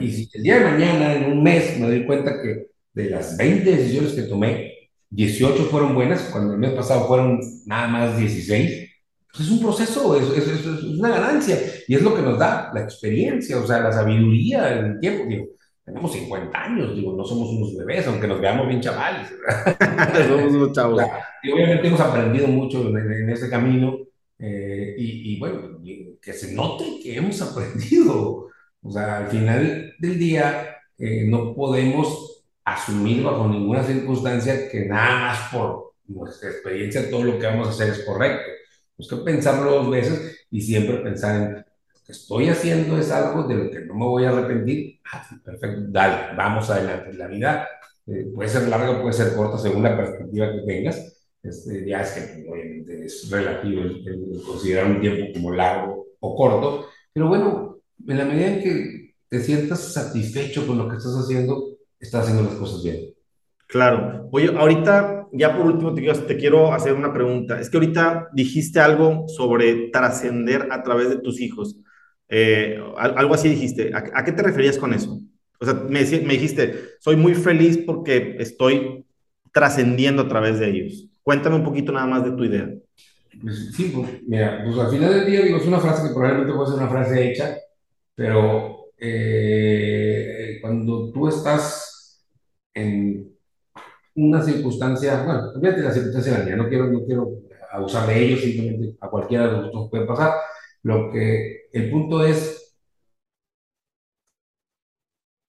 [0.02, 3.38] Y si el día de mañana, en un mes, me doy cuenta que de las
[3.38, 8.90] 20 decisiones que tomé, 18 fueron buenas, cuando el mes pasado fueron nada más 16,
[9.32, 12.72] pues es un proceso, es, es, es, una ganancia, y es lo que nos da
[12.74, 15.26] la experiencia, o sea, la sabiduría del tiempo.
[15.28, 15.46] Digo,
[15.84, 19.28] tenemos 50 años, digo, no somos unos bebés, aunque nos veamos bien chavales,
[20.28, 21.04] somos unos chavos.
[21.44, 23.98] y obviamente hemos aprendido mucho en, ese camino,
[24.40, 25.80] eh, y, bueno,
[26.22, 28.48] que se note que hemos aprendido.
[28.82, 32.35] O sea, al final del día, eh, no podemos
[32.66, 37.72] asumir bajo ninguna circunstancia que nada más por nuestra experiencia todo lo que vamos a
[37.72, 38.52] hacer es correcto.
[38.98, 41.64] Pues que pensarlo dos veces y siempre pensar en lo
[42.06, 45.00] que estoy haciendo es algo de lo que no me voy a arrepentir.
[45.12, 47.14] Ah, perfecto, dale, vamos adelante.
[47.14, 47.68] La vida
[48.08, 51.16] eh, puede ser larga, puede ser corta según la perspectiva que tengas.
[51.44, 56.88] Este, ya es que obviamente es relativo el, considerar un tiempo como largo o corto,
[57.14, 61.75] pero bueno, en la medida en que te sientas satisfecho con lo que estás haciendo,
[62.00, 63.16] estás haciendo las cosas bien.
[63.68, 64.30] Claro.
[64.32, 67.60] Oye, ahorita, ya por último, te, quiero hacer una pregunta.
[67.60, 71.78] Es que ahorita dijiste algo sobre trascender a través de tus hijos.
[72.30, 73.92] Eh, algo así dijiste.
[73.94, 75.20] ¿A, qué te referías con eso?
[75.60, 79.06] O sea, me, me dijiste, soy muy feliz porque estoy
[79.52, 81.08] trascendiendo a través de ellos.
[81.24, 82.70] Cuéntame un poquito nada más de tu idea.
[83.42, 86.54] Pues, sí, pues mira, pues al final del día digo, es una frase que probablemente
[86.54, 87.58] puede ser una frase hecha,
[88.16, 92.26] pero eh, cuando tú estás
[92.74, 93.36] en
[94.16, 97.30] una circunstancia, bueno, fíjate la circunstancia de la niña, no quiero, no quiero
[97.72, 100.34] abusar de ellos, simplemente a cualquiera de nosotros puede pasar.
[100.84, 102.78] Lo que, el punto es,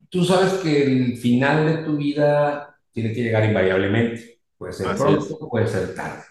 [0.09, 5.49] tú sabes que el final de tu vida tiene que llegar invariablemente, puede ser pronto,
[5.49, 6.25] puede ser tarde.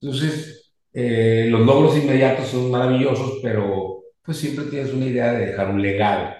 [0.00, 3.93] Entonces, eh, los logros inmediatos son maravillosos, pero
[4.24, 6.34] pues siempre tienes una idea de dejar un legado.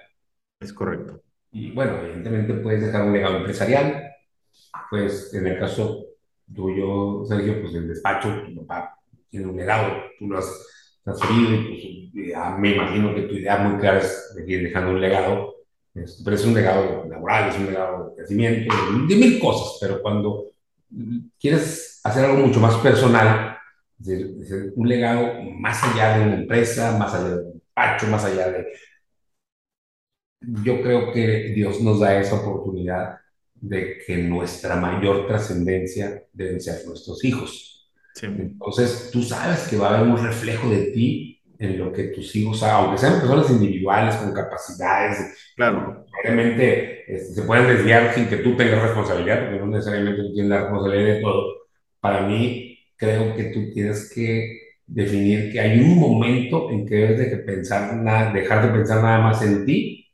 [0.61, 1.21] Es correcto.
[1.53, 4.03] Y bueno, evidentemente puedes dejar un legado empresarial,
[4.91, 6.07] pues en el caso
[6.53, 8.99] tuyo, Sergio, pues el despacho, tu papá
[9.31, 13.59] tiene un legado, tú lo has transferido y pues ya me imagino que tu idea
[13.59, 15.55] muy clara es seguir dejando un legado,
[15.93, 18.75] pero es un legado laboral, es un legado de crecimiento,
[19.09, 20.47] de, mil cosas, pero cuando
[21.39, 23.59] quieres hacer algo mucho más personal,
[24.75, 28.67] un legado más allá de una empresa, más allá de despacho, más allá de...
[30.63, 33.19] Yo creo que Dios nos da esa oportunidad
[33.55, 37.91] de que nuestra mayor trascendencia deben ser nuestros hijos.
[38.21, 42.37] Entonces, tú sabes que va a haber un reflejo de ti en lo que tus
[42.37, 45.53] hijos hagan, aunque sean personas individuales con capacidades.
[45.57, 46.05] Claro.
[46.23, 50.51] Obviamente este, se pueden desviar sin que tú tengas responsabilidad, porque no necesariamente tú tienes
[50.51, 51.55] la responsabilidad de todo.
[52.01, 57.31] Para mí, creo que tú tienes que definir que hay un momento en que debes
[57.31, 60.07] de pensar nada, dejar de pensar nada más en ti,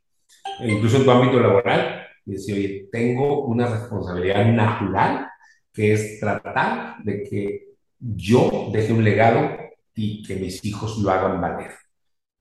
[0.61, 5.29] e incluso en tu ámbito laboral, y decir, oye, tengo una responsabilidad natural
[5.73, 9.57] que es tratar de que yo deje un legado
[9.95, 11.73] y que mis hijos lo hagan valer.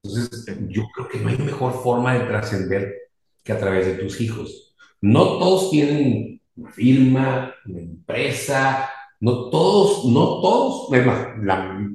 [0.03, 2.95] Entonces, yo creo que no hay mejor forma de trascender
[3.43, 4.75] que a través de tus hijos.
[5.01, 8.89] No todos tienen una firma, una empresa,
[9.21, 10.89] no todos, no todos,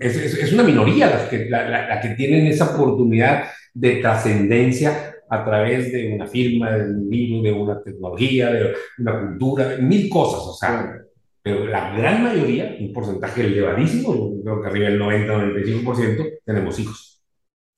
[0.01, 5.45] es, es, una minoría las que, la, la que tienen esa oportunidad de trascendencia a
[5.45, 10.09] través de una firma, de un libro, de una tecnología, de una cultura, de mil
[10.09, 11.05] cosas, o sea,
[11.45, 17.22] pero la gran mayoría, un porcentaje elevadísimo, creo que arriba del 90-95%, tenemos hijos.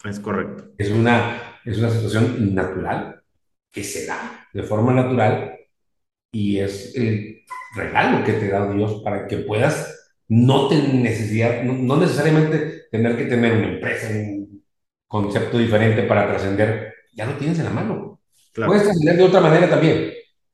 [0.04, 0.72] Es correcto.
[0.78, 3.22] Es una, es una situación natural
[3.72, 5.56] que se da de forma natural
[6.30, 7.35] y es el
[7.76, 13.16] regalo que te da Dios para que puedas no tener necesidad, no, no necesariamente tener
[13.16, 14.64] que tener una empresa, un
[15.06, 18.20] concepto diferente para trascender ya lo tienes en la mano.
[18.54, 20.12] Puedes trascender de otra manera también,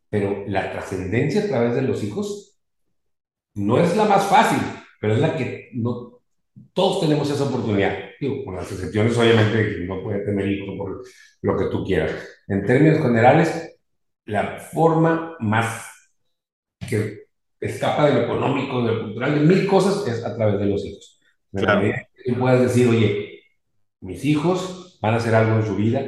[0.08, 2.58] pero la trascendencia a través de los hijos
[3.54, 4.60] no es la más fácil,
[5.00, 6.20] pero es la que no,
[6.72, 7.96] todos tenemos esa oportunidad.
[8.20, 11.02] Digo, con las excepciones, obviamente, que no puede tener hijos por
[11.42, 12.12] lo que tú quieras.
[12.48, 13.78] En términos generales,
[14.24, 15.91] la forma más
[16.88, 17.22] que
[17.60, 20.84] escapa de lo económico, de lo cultural, de mil cosas, es a través de los
[20.84, 21.20] hijos.
[21.52, 21.92] claro.
[22.24, 23.40] que puedas decir, oye,
[24.00, 26.04] mis hijos van a hacer algo en su vida,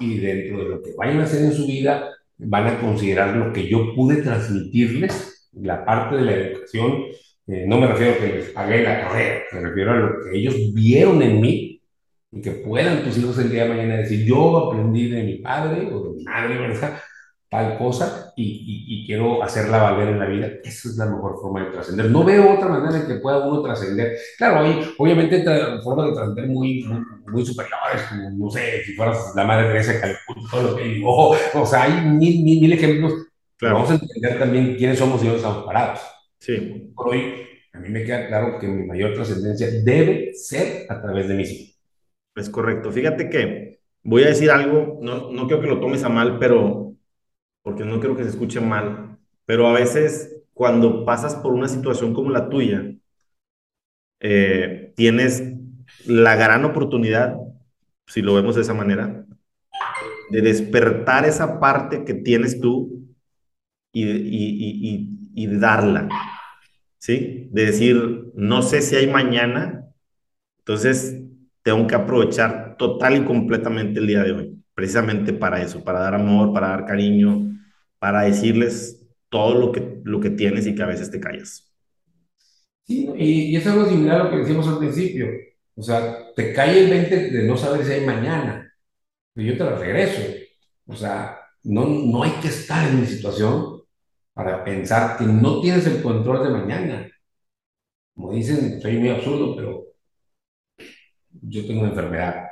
[0.00, 2.08] y dentro de lo que vayan a hacer en su vida,
[2.38, 7.04] van a considerar lo que yo pude transmitirles, la parte de la educación.
[7.46, 10.38] Eh, no me refiero a que les pague la carrera, me refiero a lo que
[10.38, 11.82] ellos vieron en mí
[12.30, 15.88] y que puedan tus hijos el día de mañana decir, yo aprendí de mi padre
[15.90, 17.00] o de mi madre, ¿verdad?
[17.48, 21.64] Tal cosa y, y, quiero hacerla valer en la vida, esa es la mejor forma
[21.64, 22.10] de trascender.
[22.10, 24.18] No veo otra manera en que pueda uno trascender.
[24.36, 25.42] Claro, hay obviamente
[25.82, 26.86] formas de trascender muy,
[27.26, 30.84] muy, superiores, como, no sé, si fueras la madre Teresa de Calcuta, todo lo que
[30.84, 33.14] digo, o sea, hay mil, mil, mil ejemplos.
[33.56, 33.76] Claro.
[33.76, 36.00] Vamos a entender también quiénes somos y dónde estamos parados.
[36.38, 36.92] Sí.
[36.94, 37.32] Por hoy,
[37.72, 41.42] a mí me queda claro que mi mayor trascendencia debe ser a través de mí
[41.42, 41.66] mismo.
[42.36, 42.92] Es correcto.
[42.92, 46.87] Fíjate que voy a decir algo, no, no quiero que lo tomes a mal, pero
[47.68, 52.14] porque no quiero que se escuche mal, pero a veces cuando pasas por una situación
[52.14, 52.94] como la tuya,
[54.20, 55.42] eh, tienes
[56.06, 57.36] la gran oportunidad,
[58.06, 59.26] si lo vemos de esa manera,
[60.30, 63.06] de despertar esa parte que tienes tú
[63.92, 66.08] y, y, darla,
[66.96, 67.50] ¿sí?
[67.52, 69.84] De decir, no sé si hay mañana,
[70.60, 71.22] Entonces,
[71.62, 76.14] tengo que aprovechar total y completamente el día de hoy, precisamente para eso, para dar
[76.14, 77.48] amor, para dar cariño,
[77.98, 81.72] para decirles todo lo que, lo que tienes y que a veces te callas.
[82.86, 85.28] Sí, y, es algo similar a lo que decíamos al principio.
[85.74, 88.72] O sea, te cae el 20 de no saber si hay mañana,
[89.34, 90.22] pero yo te lo regreso.
[90.86, 93.82] O sea, no, no hay que estar en mi situación
[94.32, 97.10] para pensar que no tienes el control de mañana.
[98.14, 99.84] Como dicen, soy muy absurdo, pero
[101.42, 102.44] yo tengo una enfermedad.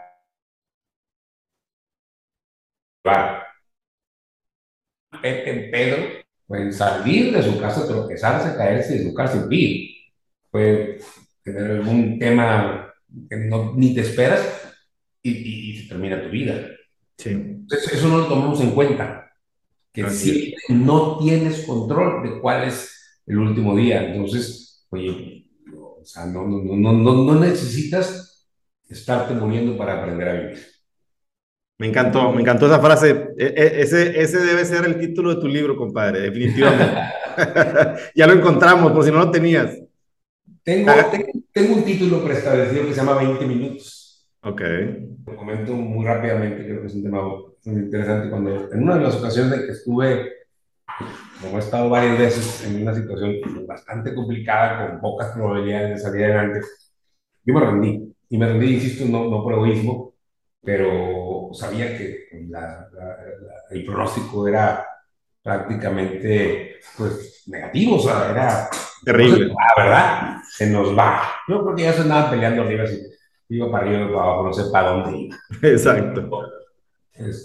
[5.21, 6.03] Pepe Pedro
[6.47, 9.91] pueden salir de su casa, tropezarse, caerse, educarse, vivir.
[10.51, 10.99] Puede
[11.43, 12.95] tener algún tema
[13.29, 14.43] que no, ni te esperas
[15.23, 16.69] y, y, se termina tu vida.
[17.19, 17.31] Sí.
[17.31, 19.33] Entonces, eso no lo tomamos en cuenta.
[19.93, 24.07] Que si no tienes control de cuál es el último día.
[24.07, 28.47] Entonces, oye, o sea, no, no, no, no, no necesitas
[28.89, 30.76] estarte moviendo para aprender a vivir.
[31.79, 33.29] Me encantó, me encantó esa frase.
[33.37, 36.97] E, e, ese, ese debe ser el título de tu libro, compadre, definitivamente.
[38.15, 39.79] ya lo encontramos, por si no lo tenías.
[40.63, 44.27] Tengo, tengo, tengo, un título preestablecido que se llama 20 minutos.
[44.43, 44.63] Ok.
[45.27, 48.31] Lo comento muy rápidamente, creo que es un tema muy interesante.
[48.31, 50.33] Cuando en una de las ocasiones en que estuve,
[51.41, 56.25] como he estado varias veces en una situación bastante complicada, con pocas probabilidades de salir
[56.25, 56.61] adelante,
[57.45, 58.13] yo me rendí.
[58.29, 60.15] Y me rendí, insisto, no, no por egoísmo,
[60.65, 61.16] pero
[61.53, 64.87] sabía que la, la, la, el pronóstico era
[65.43, 68.69] prácticamente pues, negativo, o sea, era
[69.05, 69.49] terrible.
[69.49, 71.23] La verdad, se nos va.
[71.49, 73.01] Yo creo que ya se andaban peleando arriba, así,
[73.49, 75.37] iba para arriba, para abajo, no sé para dónde iba.
[75.63, 76.29] Exacto.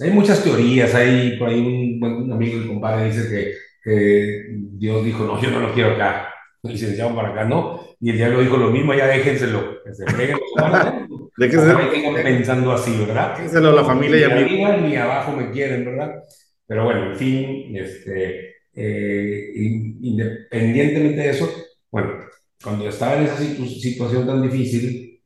[0.01, 1.59] Hay muchas teorías, hay por ahí
[2.01, 5.93] un, un amigo y compadre dice que, que, Dios dijo, no, yo no lo quiero
[5.93, 6.27] acá,
[6.63, 10.37] licenciado para acá, no, y el diablo dijo lo mismo, ya déjenselo, que se peguen
[10.39, 11.79] los Déjenselo.
[12.23, 13.35] pensando así, ¿verdad?
[13.35, 14.41] Déjenselo a la familia y ni a mí.
[14.41, 16.23] arriba ni abajo me quieren, ¿verdad?
[16.67, 21.51] Pero bueno, en fin, este, eh, independientemente de eso,
[21.89, 22.19] bueno,
[22.63, 25.21] cuando estaba en esa situ situación tan difícil,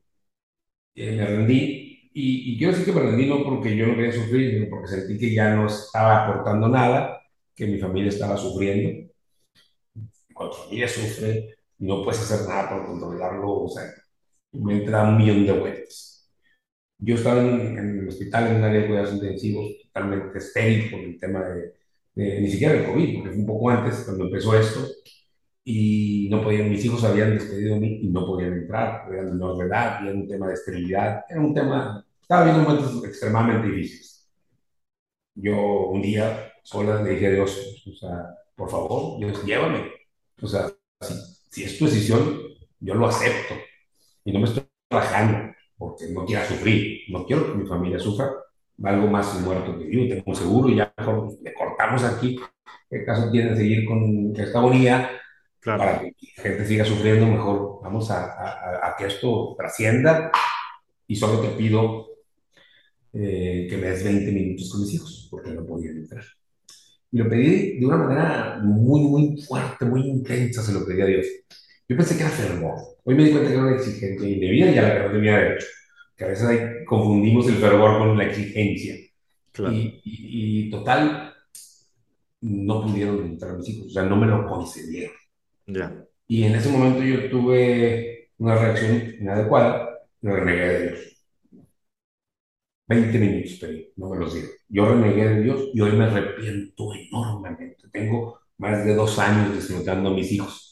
[0.96, 2.10] eh, me rendí.
[2.14, 4.88] Y, y, quiero decir que me rendí no porque yo no quería sufrir, sino porque
[4.88, 7.22] sentí que ya no estaba aportando nada,
[7.54, 9.12] que mi familia estaba sufriendo.
[10.34, 13.84] Cuando tu familia sufre, no puedes hacer nada por controlarlo, o sea,
[14.56, 16.32] me entra un millón de vueltas.
[16.98, 21.00] Yo estaba en, en, el hospital, en un área de cuidados intensivos, totalmente estéril por
[21.02, 21.74] el tema de,
[22.16, 24.88] de, ni siquiera el COVID, porque fue un poco antes cuando empezó esto,
[25.64, 29.60] y no podían, mis hijos habían despedido de mí y no podían entrar, eran menores
[29.60, 34.30] de edad, había un tema de esterilidad, era un tema, estaba viendo momentos extremadamente difíciles.
[35.36, 39.92] Yo un día sola le dije a Dios, o sea, por favor, Dios, llévame.
[40.42, 41.14] O sea, si,
[41.50, 42.40] si es tu decisión,
[42.80, 43.56] yo lo acepto.
[44.26, 48.32] Y no me estoy trabajando porque no quiera sufrir, no quiero que mi familia sufra,
[48.78, 50.94] valgo más muerto que vivo, tengo un seguro y ya
[51.44, 52.38] le cortamos aquí.
[52.90, 55.12] ¿Qué caso tiene seguir con esta agonía?
[55.60, 55.80] Claro.
[55.80, 60.32] Para que la gente siga sufriendo, mejor vamos a, a, a que esto trascienda
[61.08, 62.08] y solo te pido
[63.14, 66.24] eh, que me des 20 minutos con mis hijos, porque no podía entrar.
[67.12, 71.06] Y lo pedí de una manera muy, muy fuerte, muy intensa, se lo pedí a
[71.06, 71.26] Dios.
[71.88, 72.76] Yo pensé que era fervor.
[73.04, 75.38] Hoy me di cuenta que era una exigencia indebida y a la que no tenía
[75.38, 75.68] derecho.
[76.16, 78.96] Que a veces hay, confundimos el fervor con la exigencia.
[79.52, 79.74] Claro.
[79.74, 81.34] Y, y, y, total,
[82.42, 85.16] no pudieron entrar a mis hijos, o sea, no me lo concedieron.
[85.66, 86.06] Yeah.
[86.28, 89.90] Y en ese momento yo tuve una reacción inadecuada,
[90.22, 91.00] me renegué de Dios.
[92.88, 94.52] 20 minutos pedí, no me los dieron.
[94.70, 97.88] Yo renegué de Dios y hoy me arrepiento enormemente.
[97.92, 100.65] Tengo más de dos años disfrutando a mis hijos.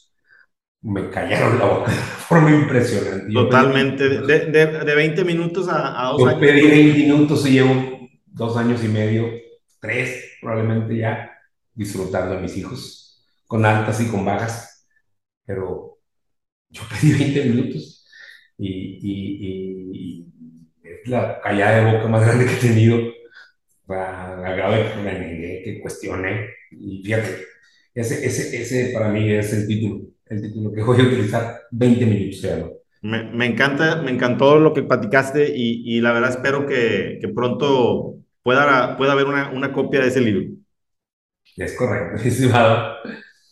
[0.84, 3.32] Me callaron la boca de forma impresionante.
[3.32, 4.08] Totalmente.
[4.08, 6.40] Pedí, de, de, de, 20 minutos a, a dos yo años.
[6.40, 7.74] pedí 20 minutos y llevo
[8.26, 9.30] dos años y medio,
[9.80, 11.32] tres probablemente ya,
[11.74, 14.86] disfrutando a mis hijos, con altas y con bajas.
[15.46, 15.98] Pero
[16.70, 18.06] yo pedí 20 minutos
[18.58, 18.68] y,
[19.02, 20.26] y, y
[20.82, 22.98] es la callada de boca más grande que he tenido.
[23.88, 26.50] A grado de me negué, que cuestioné.
[26.70, 27.46] Y fíjate,
[27.94, 32.06] ese, ese, ese para mí es el título, el título que voy a utilizar 20
[32.06, 32.80] minutos.
[33.02, 37.28] Me, me, encanta, me encantó lo que platicaste y, y la verdad espero que, que
[37.28, 40.54] pronto pueda, pueda haber una, una, copia de ese libro.
[41.56, 42.96] Es correcto, estimado.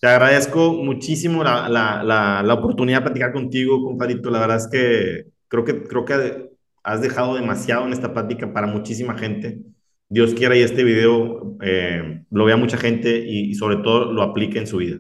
[0.01, 4.31] Te agradezco muchísimo la, la, la, la, oportunidad de platicar contigo, compadrito.
[4.31, 6.51] La verdad es que creo que, creo que
[6.83, 9.61] has dejado demasiado en esta plática para muchísima gente.
[10.09, 14.23] Dios quiera y este video eh, lo vea mucha gente y, y, sobre todo lo
[14.23, 14.99] aplique en su vida.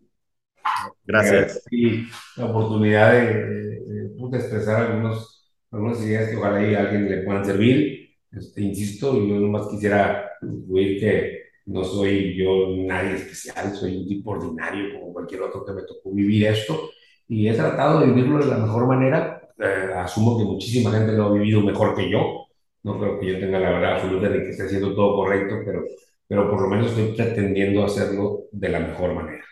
[1.04, 1.64] Gracias.
[1.70, 2.06] Y
[2.36, 5.42] la oportunidad de, de, de expresar algunos
[5.72, 8.10] algunas ideas que ojalá a alguien le puedan servir.
[8.30, 14.32] Este, insisto, yo nomás quisiera incluir que no soy yo nadie especial, soy un tipo
[14.32, 16.90] ordinario como cualquier otro que me tocó vivir esto
[17.28, 19.40] y he tratado de vivirlo de la mejor manera.
[19.58, 22.46] Eh, asumo que muchísima gente lo ha vivido mejor que yo.
[22.82, 25.84] No creo que yo tenga la verdad absoluta de que esté haciendo todo correcto, pero,
[26.26, 29.44] pero por lo menos estoy pretendiendo hacerlo de la mejor manera.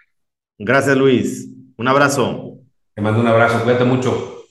[0.62, 1.48] Gracias, Luis.
[1.78, 2.58] Un abrazo.
[2.94, 3.62] Te mando un abrazo.
[3.64, 4.44] Cuídate mucho.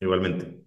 [0.00, 0.59] Igualmente.